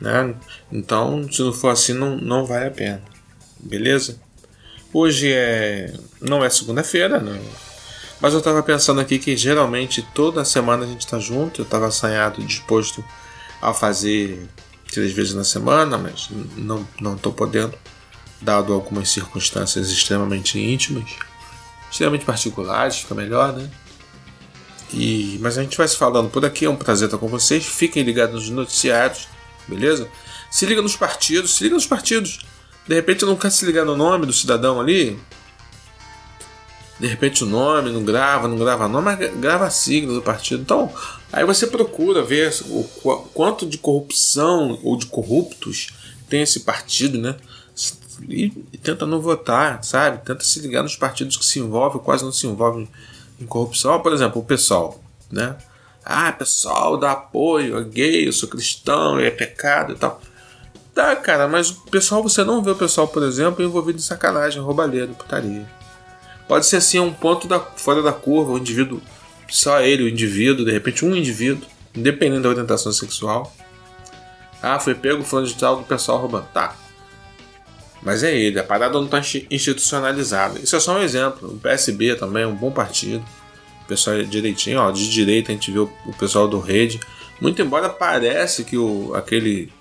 Né? 0.00 0.34
Então, 0.70 1.30
se 1.30 1.42
não 1.42 1.52
for 1.52 1.70
assim, 1.70 1.92
não, 1.92 2.16
não 2.16 2.44
vale 2.44 2.66
a 2.66 2.70
pena. 2.70 3.02
Beleza? 3.58 4.20
Hoje 4.92 5.32
é. 5.32 5.92
Não 6.20 6.44
é 6.44 6.50
segunda-feira, 6.50 7.18
né? 7.18 7.40
Mas 8.20 8.32
eu 8.32 8.38
estava 8.38 8.62
pensando 8.62 9.00
aqui 9.00 9.18
que 9.18 9.36
geralmente 9.36 10.02
toda 10.14 10.44
semana 10.44 10.84
a 10.84 10.86
gente 10.86 11.00
está 11.00 11.18
junto. 11.18 11.62
Eu 11.62 11.64
estava 11.64 11.88
assanhado, 11.88 12.42
disposto 12.44 13.04
a 13.60 13.72
fazer 13.72 14.48
três 14.92 15.12
vezes 15.12 15.34
na 15.34 15.44
semana, 15.44 15.96
mas 15.96 16.28
não 16.56 16.86
não 17.00 17.16
estou 17.16 17.32
podendo, 17.32 17.76
dado 18.40 18.72
algumas 18.72 19.08
circunstâncias 19.08 19.90
extremamente 19.90 20.58
íntimas, 20.58 21.10
extremamente 21.92 22.24
particulares, 22.24 22.96
fica 22.96 23.14
melhor, 23.14 23.52
né? 23.52 23.70
E, 24.92 25.38
mas 25.40 25.56
a 25.56 25.62
gente 25.62 25.76
vai 25.76 25.86
se 25.86 25.96
falando 25.96 26.28
por 26.28 26.44
aqui, 26.44 26.64
é 26.64 26.70
um 26.70 26.76
prazer 26.76 27.06
estar 27.06 27.18
com 27.18 27.28
vocês. 27.28 27.64
Fiquem 27.64 28.02
ligados 28.02 28.34
nos 28.34 28.50
noticiários, 28.50 29.28
beleza? 29.68 30.08
Se 30.50 30.66
liga 30.66 30.82
nos 30.82 30.96
partidos, 30.96 31.54
se 31.54 31.62
liga 31.62 31.76
nos 31.76 31.86
partidos. 31.86 32.40
De 32.88 32.94
repente 32.94 33.24
não 33.24 33.36
quer 33.36 33.50
se 33.50 33.64
ligar 33.64 33.84
no 33.84 33.96
nome 33.96 34.26
do 34.26 34.32
cidadão 34.32 34.80
ali. 34.80 35.16
De 36.98 37.06
repente 37.06 37.44
o 37.44 37.46
nome, 37.46 37.90
não 37.90 38.02
grava, 38.02 38.48
não 38.48 38.58
grava 38.58 38.88
nome, 38.88 39.04
mas 39.04 39.36
grava 39.36 39.66
a 39.66 39.70
sigla 39.70 40.12
do 40.12 40.22
partido. 40.22 40.60
Então, 40.60 40.92
Aí 41.32 41.46
você 41.46 41.66
procura 41.66 42.22
ver 42.22 42.54
o 42.66 42.84
quanto 43.32 43.64
de 43.64 43.78
corrupção 43.78 44.78
ou 44.82 44.98
de 44.98 45.06
corruptos 45.06 45.88
tem 46.28 46.42
esse 46.42 46.60
partido, 46.60 47.18
né? 47.18 47.36
E, 48.28 48.50
tenta 48.82 49.06
não 49.06 49.20
votar, 49.20 49.82
sabe? 49.84 50.24
Tenta 50.24 50.44
se 50.44 50.60
ligar 50.60 50.82
nos 50.82 50.96
partidos 50.96 51.36
que 51.36 51.44
se 51.44 51.58
envolvem, 51.58 52.00
quase 52.02 52.24
não 52.24 52.32
se 52.32 52.46
envolvem 52.46 52.88
em 53.40 53.46
corrupção. 53.46 54.00
Por 54.00 54.12
exemplo, 54.12 54.40
o 54.40 54.44
pessoal, 54.44 55.02
né? 55.30 55.56
Ah, 56.04 56.32
pessoal, 56.32 56.96
dá 56.96 57.12
apoio, 57.12 57.78
é 57.78 57.84
gay, 57.84 58.26
eu 58.26 58.32
sou 58.32 58.48
cristão, 58.48 59.18
é 59.18 59.30
pecado 59.30 59.92
e 59.92 59.96
tal. 59.96 60.20
Tá, 60.94 61.16
cara, 61.16 61.48
mas 61.48 61.70
o 61.70 61.80
pessoal, 61.90 62.22
você 62.22 62.44
não 62.44 62.62
vê 62.62 62.70
o 62.70 62.76
pessoal, 62.76 63.08
por 63.08 63.22
exemplo, 63.22 63.64
envolvido 63.64 63.98
em 63.98 64.02
sacanagem, 64.02 64.60
roubalheira, 64.60 65.06
putaria. 65.08 65.66
Pode 66.46 66.66
ser 66.66 66.76
assim 66.76 66.98
um 66.98 67.12
ponto 67.12 67.46
da, 67.48 67.60
fora 67.60 68.02
da 68.02 68.12
curva, 68.12 68.52
o 68.52 68.58
indivíduo 68.58 69.00
só 69.48 69.80
ele, 69.80 70.02
o 70.02 70.08
indivíduo, 70.08 70.64
de 70.64 70.72
repente 70.72 71.04
um 71.04 71.14
indivíduo, 71.14 71.66
independente 71.94 72.42
da 72.42 72.48
orientação 72.48 72.92
sexual. 72.92 73.54
Ah, 74.62 74.78
foi 74.78 74.94
pego 74.94 75.24
fulano 75.24 75.48
de 75.48 75.54
tal 75.54 75.76
do 75.76 75.82
pessoal 75.84 76.18
roubando. 76.18 76.46
Tá. 76.52 76.76
Mas 78.02 78.22
é 78.22 78.34
ele, 78.34 78.58
a 78.58 78.64
parada 78.64 78.94
não 78.94 79.04
está 79.04 79.20
institucionalizada. 79.50 80.58
Isso 80.58 80.74
é 80.74 80.80
só 80.80 80.96
um 80.96 81.02
exemplo. 81.02 81.48
O 81.48 81.58
PSB 81.58 82.16
também 82.16 82.42
é 82.42 82.46
um 82.46 82.54
bom 82.54 82.70
partido. 82.70 83.24
O 83.84 83.86
pessoal 83.86 84.16
é 84.16 84.22
direitinho, 84.22 84.80
ó, 84.80 84.90
de 84.90 85.08
direita 85.08 85.52
a 85.52 85.54
gente 85.54 85.70
vê 85.70 85.78
o, 85.78 85.90
pessoal 86.18 86.48
do 86.48 86.58
Rede. 86.58 86.98
Muito 87.40 87.62
embora 87.62 87.88
parece 87.88 88.64
que 88.64 88.76
o, 88.76 89.14
aquele 89.14 89.72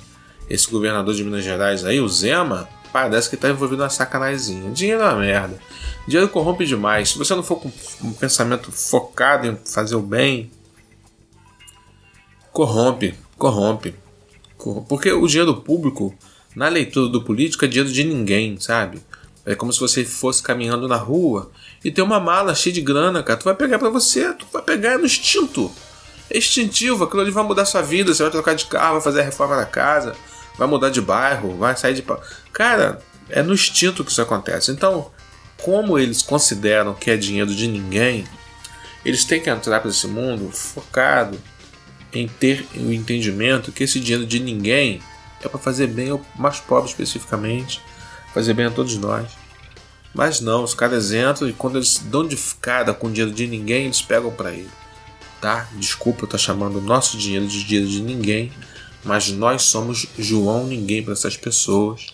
esse 0.49 0.69
governador 0.69 1.13
de 1.13 1.23
Minas 1.23 1.43
Gerais 1.43 1.85
aí, 1.85 1.99
o 1.99 2.09
Zema, 2.09 2.67
parece 2.91 3.29
que 3.29 3.35
está 3.35 3.49
envolvido 3.49 3.81
na 3.81 3.89
sacanazinha. 3.89 4.69
Dinheiro 4.71 5.01
é 5.01 5.05
uma 5.05 5.15
merda. 5.15 5.59
Dinheiro 6.07 6.29
corrompe 6.29 6.65
demais. 6.65 7.09
Se 7.09 7.17
você 7.17 7.33
não 7.33 7.43
for 7.43 7.57
com 7.57 7.71
um 8.03 8.13
pensamento 8.13 8.71
focado 8.71 9.47
em 9.47 9.57
fazer 9.65 9.95
o 9.95 10.01
bem, 10.01 10.51
corrompe, 12.51 13.15
corrompe. 13.37 13.95
Porque 14.87 15.11
o 15.11 15.25
dinheiro 15.25 15.55
público, 15.55 16.13
na 16.55 16.67
leitura 16.67 17.09
do 17.09 17.21
político, 17.21 17.65
é 17.65 17.67
dinheiro 17.67 17.91
de 17.91 18.03
ninguém, 18.03 18.59
sabe? 18.59 19.01
É 19.45 19.55
como 19.55 19.71
se 19.73 19.79
você 19.79 20.05
fosse 20.05 20.43
caminhando 20.43 20.87
na 20.87 20.97
rua 20.97 21.51
e 21.83 21.89
tem 21.89 22.03
uma 22.03 22.19
mala 22.19 22.53
cheia 22.53 22.73
de 22.73 22.81
grana, 22.81 23.23
cara. 23.23 23.39
Tu 23.39 23.43
vai 23.43 23.55
pegar 23.55 23.79
para 23.79 23.89
você, 23.89 24.33
tu 24.33 24.45
vai 24.51 24.61
pegar 24.61 24.97
no 24.97 25.05
instinto. 25.05 25.71
É 26.29 26.37
instintivo, 26.37 27.03
aquilo 27.03 27.21
ali 27.21 27.31
vai 27.31 27.43
mudar 27.43 27.65
sua 27.65 27.81
vida. 27.81 28.13
Você 28.13 28.21
vai 28.21 28.31
trocar 28.31 28.53
de 28.53 28.65
carro, 28.65 28.93
vai 28.93 29.01
fazer 29.01 29.21
a 29.21 29.23
reforma 29.23 29.55
da 29.55 29.65
casa, 29.65 30.15
vai 30.57 30.67
mudar 30.67 30.89
de 30.89 31.01
bairro, 31.01 31.57
vai 31.57 31.75
sair 31.75 31.95
de. 31.95 32.05
Cara, 32.53 33.01
é 33.29 33.41
no 33.41 33.53
instinto 33.53 34.03
que 34.03 34.11
isso 34.11 34.21
acontece. 34.21 34.71
Então, 34.71 35.11
como 35.57 35.97
eles 35.97 36.21
consideram 36.21 36.93
que 36.93 37.09
é 37.09 37.17
dinheiro 37.17 37.53
de 37.53 37.67
ninguém, 37.67 38.25
eles 39.03 39.25
têm 39.25 39.41
que 39.41 39.49
entrar 39.49 39.79
para 39.79 39.89
esse 39.89 40.07
mundo 40.07 40.51
focado 40.51 41.39
em 42.13 42.27
ter 42.27 42.65
o 42.75 42.91
entendimento 42.91 43.71
que 43.71 43.83
esse 43.83 43.99
dinheiro 43.99 44.25
de 44.25 44.39
ninguém 44.39 45.01
é 45.43 45.49
para 45.49 45.59
fazer 45.59 45.87
bem 45.87 46.09
ao 46.09 46.21
mais 46.35 46.59
pobre 46.59 46.89
especificamente, 46.89 47.81
fazer 48.33 48.53
bem 48.53 48.65
a 48.65 48.71
todos 48.71 48.97
nós. 48.97 49.27
Mas 50.13 50.41
não, 50.41 50.63
os 50.63 50.73
caras 50.73 51.11
entram 51.11 51.47
e 51.47 51.53
quando 51.53 51.77
eles 51.77 51.99
dão 51.99 52.27
de 52.27 52.35
cara 52.59 52.93
com 52.93 53.11
dinheiro 53.11 53.33
de 53.33 53.47
ninguém, 53.47 53.85
eles 53.85 54.01
pegam 54.01 54.31
para 54.31 54.51
ele. 54.51 54.69
Tá? 55.39 55.67
Desculpa, 55.73 56.25
eu 56.25 56.27
tô 56.27 56.37
chamando 56.37 56.77
o 56.77 56.81
nosso 56.81 57.17
dinheiro 57.17 57.47
de 57.47 57.63
dinheiro 57.63 57.89
de 57.89 58.01
ninguém, 58.01 58.51
mas 59.03 59.29
nós 59.29 59.63
somos 59.63 60.05
João 60.17 60.67
ninguém 60.67 61.01
para 61.01 61.13
essas 61.13 61.35
pessoas 61.37 62.13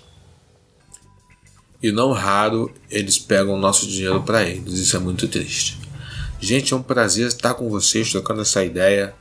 e 1.81 1.91
não 1.91 2.11
raro 2.11 2.71
eles 2.89 3.19
pegam 3.19 3.53
o 3.53 3.59
nosso 3.59 3.87
dinheiro 3.87 4.23
para 4.23 4.43
eles. 4.43 4.73
Isso 4.73 4.95
é 4.95 4.99
muito 4.99 5.27
triste. 5.27 5.77
Gente, 6.39 6.73
é 6.73 6.77
um 6.77 6.81
prazer 6.81 7.27
estar 7.27 7.53
com 7.53 7.69
vocês 7.69 8.11
trocando 8.11 8.41
essa 8.41 8.63
ideia. 8.63 9.13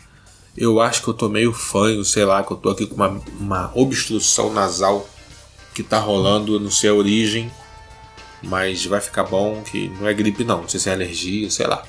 Eu 0.57 0.81
acho 0.81 1.03
que 1.03 1.09
eu 1.09 1.15
tô 1.15 1.29
meio 1.29 1.53
fanho, 1.53 2.05
sei 2.05 2.25
lá, 2.25 2.43
que 2.43 2.51
eu 2.51 2.57
tô 2.57 2.71
aqui 2.71 2.87
com 2.87 2.95
uma, 2.95 3.21
uma 3.39 3.71
obstrução 3.75 4.53
nasal 4.53 5.07
que 5.75 5.83
tá 5.83 5.99
rolando, 5.99 6.55
eu 6.55 6.61
não 6.61 6.71
sei 6.71 6.89
a 6.89 6.95
origem, 6.95 7.53
mas 8.43 8.87
vai 8.87 9.01
ficar 9.01 9.25
bom 9.25 9.63
que 9.63 9.89
não 10.01 10.09
é 10.09 10.15
gripe 10.15 10.45
não, 10.45 10.63
não 10.63 10.69
sei 10.69 10.81
se 10.81 10.89
é 10.89 10.95
alergia, 10.95 11.51
sei 11.51 11.67
lá. 11.67 11.85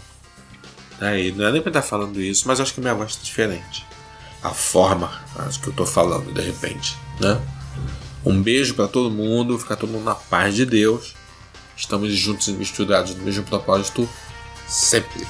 É, 1.00 1.32
não 1.32 1.46
é 1.46 1.52
nem 1.52 1.62
pra 1.62 1.70
estar 1.70 1.82
falando 1.82 2.20
isso, 2.20 2.48
mas 2.48 2.60
acho 2.60 2.74
que 2.74 2.82
minha 2.82 2.94
voz 2.94 3.16
tá 3.16 3.24
diferente. 3.24 3.86
A 4.44 4.50
forma, 4.50 5.22
acho 5.38 5.62
que 5.62 5.68
eu 5.68 5.74
tô 5.74 5.86
falando 5.86 6.34
de 6.34 6.42
repente, 6.42 6.98
né? 7.20 7.42
Um 8.26 8.42
beijo 8.42 8.74
para 8.74 8.88
todo 8.88 9.10
mundo, 9.10 9.58
ficar 9.58 9.78
todo 9.78 9.90
mundo 9.90 10.04
na 10.04 10.16
paz 10.16 10.54
de 10.54 10.66
Deus. 10.66 11.16
Estamos 11.76 12.14
juntos 12.14 12.48
e 12.48 12.52
misturados 12.52 13.16
no 13.16 13.24
mesmo 13.24 13.44
propósito 13.46 14.10
sempre. 14.68 15.26